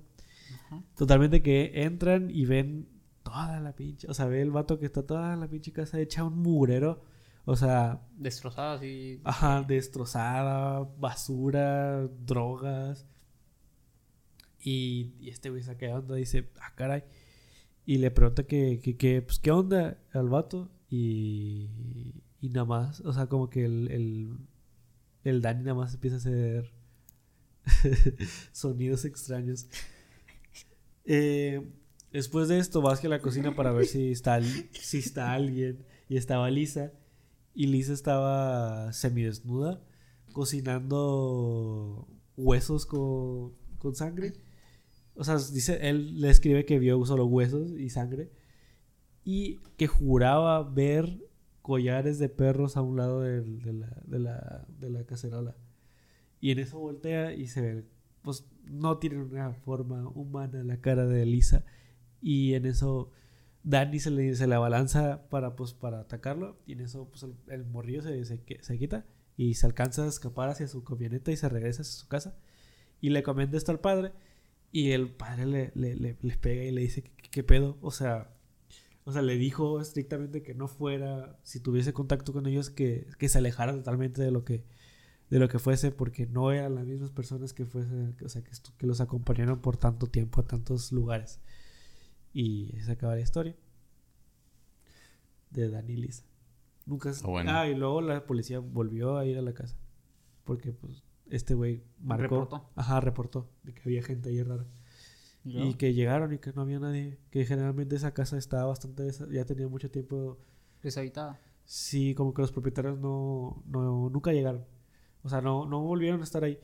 [0.97, 2.89] Totalmente que entran y ven
[3.22, 6.24] toda la pinche, o sea, ve el vato que está toda la pinche casa hecha
[6.24, 7.03] un murero.
[7.47, 9.20] O sea, Destrozado así.
[9.22, 13.07] Ajá, destrozada, basura, drogas.
[14.61, 17.05] Y, y este güey queda onda, dice, ah, caray.
[17.84, 20.68] Y le pregunta que, que, que, pues, ¿qué onda al vato?
[20.90, 21.70] Y,
[22.40, 24.38] y nada más, o sea, como que el, el,
[25.22, 26.72] el Dani nada más empieza a hacer
[28.53, 29.68] sonidos extraños.
[31.05, 31.64] Eh,
[32.11, 34.42] después de esto vas que a la cocina para ver si está,
[34.72, 35.86] si está alguien.
[36.09, 36.92] Y estaba Lisa.
[37.59, 39.80] Y Lisa estaba semidesnuda
[40.32, 44.34] cocinando huesos con, con sangre.
[45.14, 48.30] O sea, dice, él le escribe que vio solo huesos y sangre.
[49.24, 51.18] Y que juraba ver
[51.62, 55.57] collares de perros a un lado del- de, la, de, la, de la cacerola.
[56.40, 57.84] Y en eso voltea y se ve,
[58.22, 61.64] pues no tiene una forma humana la cara de Elisa.
[62.20, 63.11] Y en eso
[63.67, 66.57] Danny se le, se le abalanza para, pues, para atacarlo.
[66.67, 69.05] Y en eso pues, el, morrillo se, se, se quita
[69.37, 72.39] y se alcanza a escapar hacia su camioneta y se regresa hacia su casa.
[73.01, 74.12] Y le comenta esto al padre.
[74.73, 77.79] Y el padre le, le, le- pega y le dice, ¿qué, pedo?
[77.81, 78.31] O sea,
[79.05, 83.29] o sea, le dijo estrictamente que no fuera, si tuviese contacto con ellos, que, que
[83.29, 84.64] se alejara totalmente de lo que,
[85.31, 88.51] de lo que fuese, porque no eran las mismas personas que fuese, o sea, que,
[88.79, 91.41] que los acompañaron por tanto tiempo a tantos lugares.
[92.39, 93.57] Y se acaba la historia
[95.51, 96.24] de Dani y Lisa.
[96.84, 97.51] Nunca se- Ah, bueno.
[97.53, 99.76] Ah, y luego la policía volvió a ir a la casa.
[100.45, 102.22] Porque pues este güey marcó.
[102.22, 102.70] Reportó.
[102.76, 104.66] Ajá, reportó de que había gente ahí rara.
[105.45, 107.18] Y que llegaron y que no había nadie.
[107.30, 109.09] Que generalmente esa casa estaba bastante.
[109.32, 110.39] Ya tenía mucho tiempo.
[110.82, 111.41] deshabitada.
[111.64, 114.64] Sí, como que los propietarios no, no nunca llegaron.
[115.22, 116.59] O sea, no, no volvieron a estar ahí.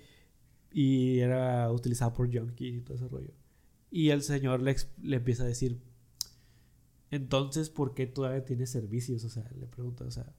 [0.72, 3.30] Y era utilizada por junkies y todo ese rollo.
[3.92, 5.78] Y el señor le, le empieza a decir:
[7.10, 9.22] Entonces, ¿por qué todavía tiene servicios?
[9.24, 10.32] O sea, le pregunta, o sea,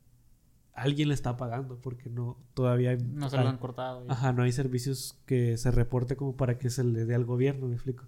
[0.73, 4.05] alguien le está pagando porque no todavía hay- No se lo han cortado.
[4.05, 7.25] y- Ajá, no hay servicios que se reporte como para que se le dé al
[7.25, 8.05] gobierno, me explico.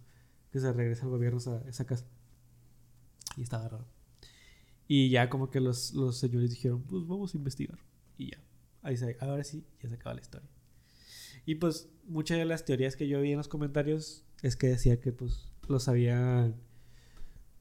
[0.51, 2.05] Que se regrese al gobierno esa, esa casa.
[3.37, 3.85] Y estaba raro.
[4.87, 7.77] Y ya como que los, los señores dijeron, pues vamos a investigar.
[8.17, 8.37] Y ya.
[8.81, 10.49] Ahí se, ahora sí, ya se acaba la historia.
[11.45, 14.99] Y pues muchas de las teorías que yo vi en los comentarios es que decía
[14.99, 16.55] que pues los habían...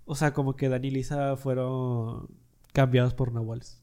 [0.04, 2.28] O sea, como que Dani y Lisa fueron
[2.74, 3.82] cambiados por nahuales.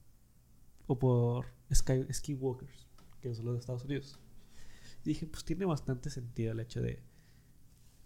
[0.85, 2.87] O por Sky, Skinwalkers,
[3.19, 4.19] que son los de Estados Unidos.
[5.03, 7.01] Y dije, pues tiene bastante sentido el hecho de,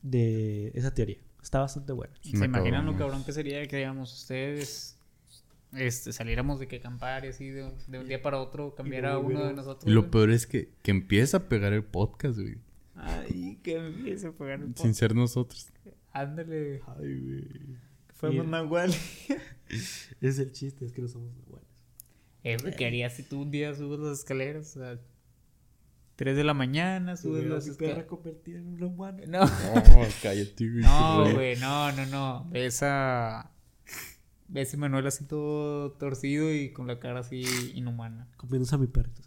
[0.01, 1.19] de esa teoría.
[1.43, 2.13] Está bastante buena.
[2.21, 4.97] ¿Se Me imaginan lo cabrón que sería que, digamos, ustedes
[5.73, 9.19] este, saliéramos de que acampar y así de, de un día para otro cambiara no
[9.19, 9.91] uno de nosotros?
[9.91, 10.11] Y lo güey?
[10.11, 12.59] peor es que, que empieza a pegar el podcast, güey.
[13.05, 15.67] Ay, que empiece a pegar el Sin ser nosotros.
[16.11, 17.77] Ándale, Ay, güey.
[18.13, 18.51] fuimos Sí.
[18.51, 18.93] Nahual.
[20.21, 21.67] Es el chiste, es que no somos nahuales.
[22.43, 24.77] Eh, ¿qué harías si tú un día subes las escaleras?
[24.77, 24.99] O sea,
[26.15, 28.05] 3 de la mañana, subes a las mi perra escaleras.
[28.09, 29.23] convertida en un humano.
[29.27, 30.83] No, Oh, cállate, güey.
[30.83, 32.47] no, güey, no, no, no.
[32.51, 33.51] Ves a.
[34.47, 37.43] Ves a Manuel así todo torcido y con la cara así
[37.73, 38.27] inhumana.
[38.37, 39.23] Comiéndose a mi perrito.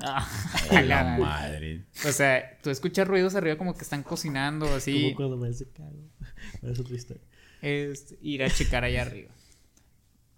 [0.00, 0.26] Ah,
[0.84, 1.84] la madre.
[2.06, 5.14] O sea, tú escuchas ruidos arriba como que están cocinando así.
[5.14, 6.08] Como cuando me hace cago.
[6.62, 7.22] Es otra historia.
[7.62, 9.30] Es ir a checar allá arriba.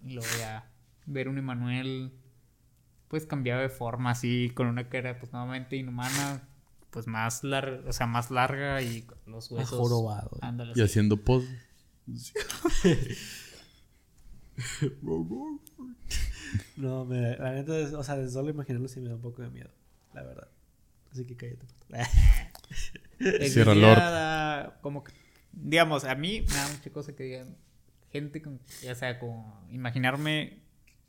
[0.03, 0.69] Y luego ya
[1.05, 2.11] ver un Emanuel
[3.07, 6.47] pues cambiado de forma así, con una cara pues nuevamente inhumana,
[6.91, 9.77] pues más larga, o sea, más larga y con los huesos.
[9.77, 10.37] Jorobado.
[10.41, 10.71] Ándale.
[10.71, 10.83] Y así.
[10.83, 11.43] haciendo pos.
[16.77, 19.41] No, me, la neta, es- o sea, de solo imaginarlo sí me da un poco
[19.41, 19.69] de miedo.
[20.13, 20.47] La verdad.
[21.11, 21.65] Así que cállate.
[23.49, 24.73] Sierra Lord.
[24.81, 25.11] como que,
[25.51, 27.55] digamos, a mí me da mucha cosa que digan
[28.11, 30.59] gente con, ya sea, como imaginarme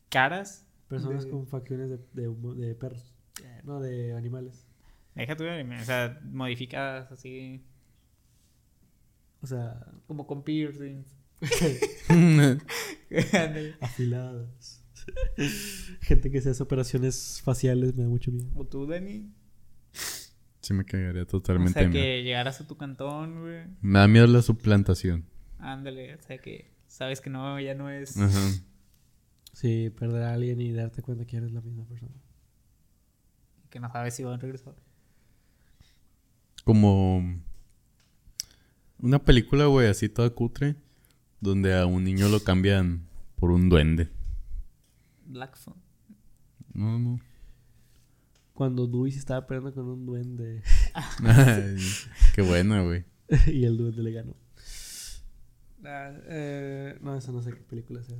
[0.08, 0.66] caras.
[0.88, 3.12] Personas de- con facciones de, de, perros.
[3.42, 4.66] Eh, No, de animales.
[5.14, 7.62] Deja tu o sea, modificadas así,
[9.42, 11.06] O sea, como con piercings.
[13.80, 14.81] Afiladas.
[16.00, 18.50] Gente que se hace operaciones faciales me da mucho miedo.
[18.54, 19.32] O tú, Dani.
[20.60, 22.02] Sí me cagaría O totalmente sea, de miedo.
[22.02, 23.64] que llegaras a tu cantón, güey.
[23.80, 25.24] Me da miedo la suplantación.
[25.58, 28.16] Ándale, o sea, que sabes que no, ya no es.
[28.16, 28.50] Ajá.
[29.52, 32.14] Sí, perder a alguien y darte cuenta que eres la misma persona.
[33.70, 34.74] Que no sabes si van a regresar.
[36.64, 37.40] Como
[38.98, 40.76] una película, güey, así toda cutre,
[41.40, 44.08] donde a un niño lo cambian por un duende.
[45.32, 45.80] Black Phone.
[46.72, 47.20] No, no.
[48.54, 50.62] Cuando Dewey se estaba peleando con un duende
[51.24, 51.76] Ay,
[52.34, 53.04] qué buena, güey.
[53.46, 54.36] y el duende le ganó.
[55.84, 58.16] Ah, eh, no, esa no sé qué película sea.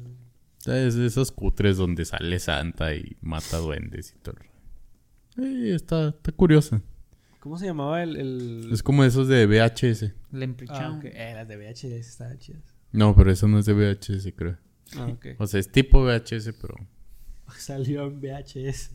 [0.66, 4.36] Es de esos cutres donde sale Santa y mata duendes y todo.
[5.38, 6.82] Eh, está, está curiosa.
[7.40, 8.16] ¿Cómo se llamaba el...?
[8.16, 8.68] el...
[8.72, 10.12] Es como esos de VHS.
[10.68, 11.04] Ah, ok.
[11.04, 12.62] Eh, las de VHS estaban chidas.
[12.92, 14.58] No, pero eso no es de VHS, creo.
[14.96, 15.26] Ah, ok.
[15.38, 16.76] O sea, es tipo VHS, pero...
[17.58, 18.90] Salió en VHS.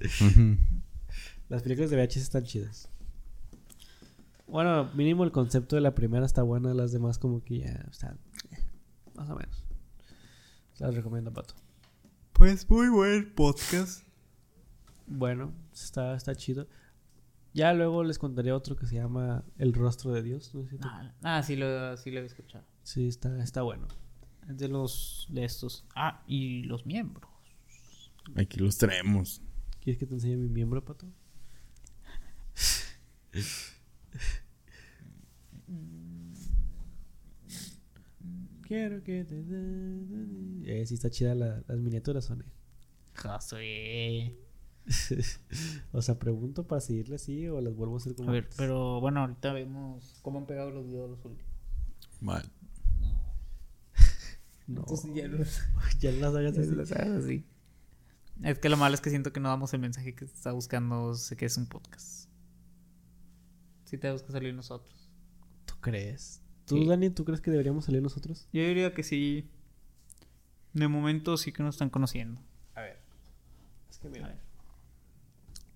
[1.49, 2.89] Las películas de VHS están chidas.
[4.47, 8.17] Bueno, mínimo el concepto de la primera está buena, las demás como que ya están
[8.51, 8.57] eh,
[9.15, 9.65] más o menos.
[10.79, 11.53] Las recomiendo, Pato.
[12.33, 14.03] Pues muy buen podcast.
[15.05, 16.67] Bueno, está, está chido.
[17.53, 20.53] Ya luego les contaré otro que se llama El rostro de Dios.
[20.53, 22.63] No Ah, ah, sí lo, sí lo había escuchado.
[22.83, 23.87] Sí, está, está bueno.
[24.47, 25.85] Es de los de estos.
[25.95, 27.29] Ah, y los miembros.
[28.36, 29.41] Aquí los tenemos.
[29.82, 31.07] ¿Quieres que te enseñe mi miembro, pato?
[38.63, 39.39] Quiero que te...
[40.65, 42.43] Eh, sí está chida la- las miniaturas, son.
[43.15, 44.36] Josué.
[45.91, 48.57] o sea, pregunto para seguirle así o las vuelvo a hacer como A ver, antes?
[48.57, 51.51] pero bueno, ahorita vemos cómo han pegado los videos los últimos.
[52.19, 52.49] Mal.
[54.67, 55.61] No, Entonces ya los,
[55.99, 56.71] ya las hagas ya así.
[56.71, 57.45] los hagas así.
[58.43, 61.13] Es que lo malo es que siento que no damos el mensaje que está buscando,
[61.15, 62.29] sé que es un podcast.
[63.85, 65.09] Sí tenemos que salir nosotros.
[65.65, 66.41] ¿Tú crees?
[66.65, 66.85] ¿Tú, Sí.
[66.85, 68.47] Dani, tú crees que deberíamos salir nosotros?
[68.53, 69.49] Yo diría que sí.
[70.73, 72.41] De momento sí que nos están conociendo.
[72.75, 72.99] A ver.
[73.89, 74.27] Es que A mira.
[74.27, 74.38] ver.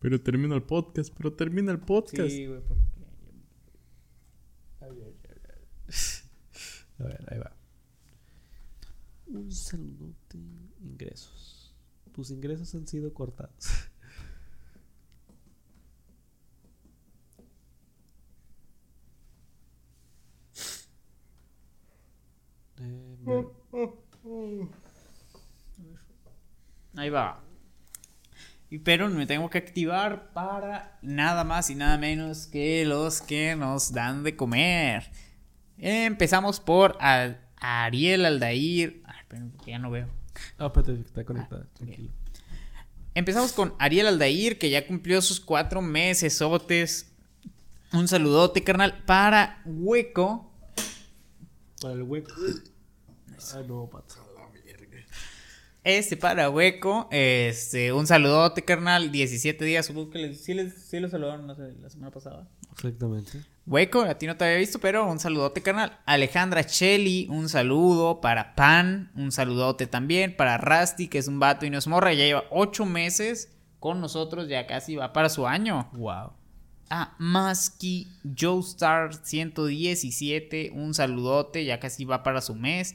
[0.02, 2.30] Pero termina el podcast, pero termina el podcast.
[2.30, 2.82] Sí, güey, porque...
[7.00, 7.56] A ver, ahí va.
[9.28, 10.38] Un saludote.
[10.82, 11.61] Ingresos.
[12.14, 13.66] Tus ingresos han sido cortados.
[23.26, 23.48] Me-
[26.98, 27.42] Ahí va.
[28.84, 33.92] Pero me tengo que activar para nada más y nada menos que los que nos
[33.92, 35.12] dan de comer.
[35.78, 39.04] Empezamos por a- Ariel Aldair.
[39.06, 40.08] Ay, ya no veo.
[40.58, 41.66] Ah, está conectada.
[41.66, 42.12] Ah, Tranquilo.
[43.14, 46.40] Empezamos con Ariel Aldair, que ya cumplió sus cuatro meses.
[47.94, 50.50] Un saludote, carnal, para Hueco.
[51.82, 52.32] Para el hueco.
[53.54, 54.31] Ah, no, pato.
[55.84, 57.08] Este para Hueco.
[57.12, 59.12] Este, un saludote, carnal.
[59.12, 62.48] 17 días, supongo que les, sí, les, sí saludaron no sé, la semana pasada.
[62.72, 63.44] Exactamente.
[63.66, 66.00] Hueco, a ti no te había visto, pero un saludote, carnal.
[66.06, 68.22] Alejandra Chelly, un saludo.
[68.22, 70.36] Para Pan, un saludote también.
[70.36, 72.14] Para Rusty, que es un vato y no es morra.
[72.14, 75.90] Ya lleva 8 meses con nosotros, ya casi va para su año.
[75.94, 76.34] Wow.
[76.92, 78.08] A Masky
[78.38, 82.94] Joestar 117, un saludote, ya casi va para su mes.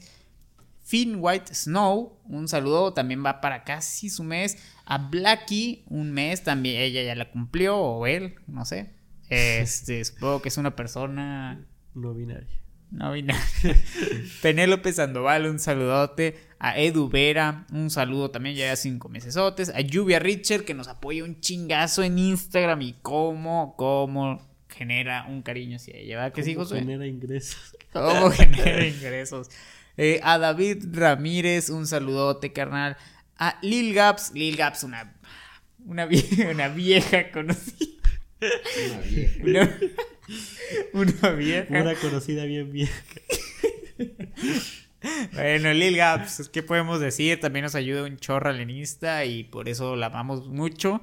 [0.87, 4.57] Finn White Snow, un saludo, también va para casi su mes.
[4.85, 8.93] A Blackie, un mes, también ella ya la cumplió, o él, no sé.
[9.29, 12.47] Este, supongo que es una persona No binaria.
[12.91, 13.43] no binaria.
[14.41, 16.37] Penélope Sandoval, un saludote.
[16.59, 19.69] A Edu Vera, un saludo también, ya cinco mesesotes.
[19.75, 25.41] A Lluvia Richard, que nos apoya un chingazo en Instagram y cómo, cómo genera un
[25.41, 26.15] cariño hacia ella.
[26.23, 26.79] ¿Verdad sí, ¿Cómo Josué?
[26.79, 27.75] genera ingresos.
[27.91, 29.49] ¿Cómo genera ingresos?
[29.97, 32.97] Eh, a David Ramírez, un saludote, carnal.
[33.37, 35.15] A Lil Gaps, Lil Gaps, una,
[35.85, 37.87] una, vieja, una vieja conocida.
[39.43, 39.79] Una,
[40.93, 41.81] una vieja.
[41.81, 42.89] Una conocida bien bien.
[45.33, 47.39] Bueno, Lil Gaps, ¿qué podemos decir?
[47.39, 51.01] También nos ayuda un chorro al Insta y por eso la amamos mucho.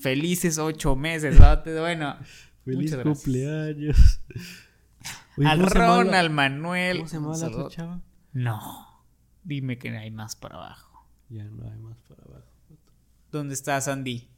[0.00, 1.78] Felices ocho meses, ¿vate?
[1.78, 2.16] Bueno,
[2.64, 3.24] Feliz muchas gracias.
[3.24, 4.20] cumpleaños.
[5.38, 6.96] Oye, Al ¿cómo se llama Ron, la- al Manuel.
[6.98, 8.00] ¿Cómo se llama un la otra chava?
[8.32, 9.04] No,
[9.44, 11.08] dime que hay más para abajo.
[11.28, 12.46] Ya no hay más para abajo.
[13.30, 14.28] ¿Dónde estás, Andy?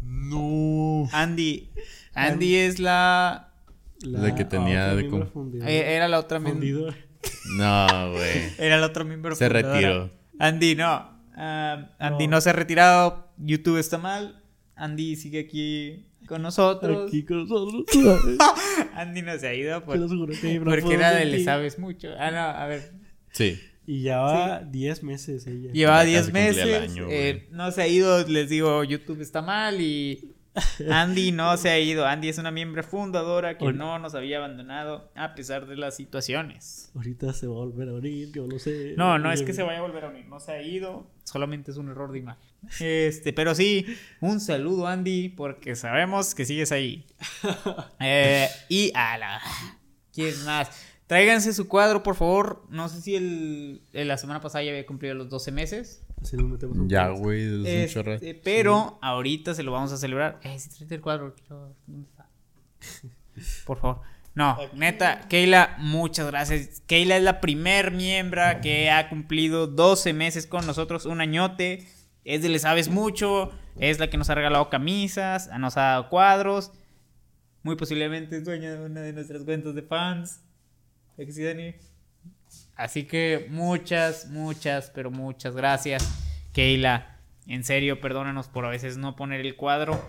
[0.00, 1.08] No.
[1.12, 1.70] Andy.
[2.14, 3.50] Andy es la.
[4.02, 6.92] La que tenía otra de eh, Era la otra miembro.
[7.56, 8.52] No, güey.
[8.58, 9.34] Era el otro miembro.
[9.34, 9.72] Se fundadora.
[9.78, 10.10] retiró.
[10.38, 11.10] Andy, no.
[11.36, 12.32] Ah, Andy No.
[12.32, 13.32] no se ha retirado.
[13.38, 14.42] YouTube está mal.
[14.76, 17.08] Andy sigue aquí con nosotros.
[17.08, 17.84] Aquí con nosotros.
[18.94, 21.78] Andy no se ha ido por- lo juro que no porque era de le sabes
[21.78, 22.08] mucho.
[22.18, 22.92] Ah, no, a ver.
[23.32, 23.58] Sí.
[23.86, 25.70] Y va 10 meses ella.
[25.72, 26.90] Llevaba Ya 10 casi cumplía el meses.
[26.96, 28.26] año, eh, no se ha ido.
[28.26, 30.33] Les digo, YouTube está mal y.
[30.90, 32.06] Andy no se ha ido.
[32.06, 36.90] Andy es una miembro fundadora que no nos había abandonado a pesar de las situaciones.
[36.94, 38.94] Ahorita se va a volver a unir, yo lo sé.
[38.96, 41.70] No, no es que se vaya a volver a unir, no se ha ido, solamente
[41.72, 42.44] es un error de imagen.
[42.80, 43.84] Este, pero sí,
[44.20, 47.06] un saludo Andy, porque sabemos que sigues ahí.
[48.00, 49.40] Eh, y a la...
[50.12, 50.70] ¿Quién más?
[51.06, 52.64] Tráiganse su cuadro, por favor.
[52.70, 56.03] No sé si el, el- la semana pasada ya había cumplido los 12 meses.
[56.24, 57.42] Así nos metemos un Ya, güey.
[57.42, 58.18] Es un Este, chorro.
[58.42, 60.40] pero ahorita se lo vamos a celebrar.
[60.42, 61.34] Eh, si tráete el cuadro.
[61.86, 62.28] ¿Dónde está?
[63.66, 64.00] Por favor.
[64.34, 66.80] No, neta, Keila, muchas gracias.
[66.86, 71.86] Keila es la primer miembra que ha cumplido 12 meses con nosotros, un añote.
[72.24, 76.08] Es de Le Sabes Mucho, es la que nos ha regalado camisas, nos ha dado
[76.08, 76.72] cuadros.
[77.62, 80.40] Muy posiblemente es dueña de una de nuestras cuentas de fans.
[81.16, 81.74] ¿Es que sí, Dani?
[82.76, 86.06] Así que muchas, muchas, pero muchas gracias,
[86.52, 87.18] Keila.
[87.46, 90.00] En serio, perdónanos por a veces no poner el cuadro.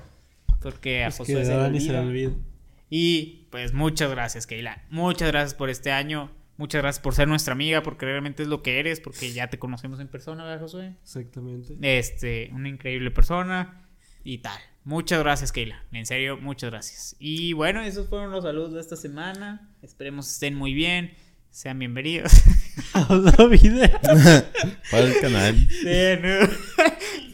[0.62, 2.30] Porque a Es Josué se a le Dani se le olvida.
[2.30, 2.44] olvida.
[2.90, 4.84] Y pues muchas gracias, Keila.
[4.90, 6.32] Muchas gracias por este año.
[6.58, 9.60] Muchas gracias por ser nuestra amiga, porque realmente es lo que eres, porque ya te
[9.60, 10.94] conocemos en persona, ¿verdad, Josué?
[11.04, 11.76] Exactamente.
[11.82, 13.86] Este, una increíble persona
[14.24, 14.58] y tal.
[14.86, 15.84] Muchas gracias, Keila.
[15.92, 17.16] En serio, muchas gracias.
[17.20, 19.70] Y bueno, esos fueron los saludos de esta semana.
[19.82, 21.14] Esperemos estén muy bien.
[21.56, 22.34] Sean bienvenidos
[22.94, 23.90] a otro video.
[24.92, 25.68] Para el canal.
[25.86, 26.54] De nuevo.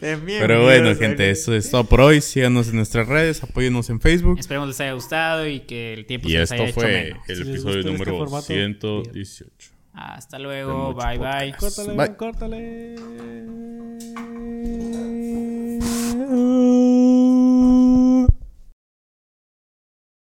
[0.00, 2.20] Pero bueno, gente, eso es todo por Hoy.
[2.20, 4.38] Síganos en nuestras redes, apóyennos en Facebook.
[4.38, 7.34] Esperemos les haya gustado y que el tiempo se les haya hecho Y esto fue
[7.34, 9.70] el episodio este número 118.
[9.92, 11.52] Hasta luego, bye bye.
[11.58, 12.16] Córtale, bye.
[12.16, 12.94] córtale.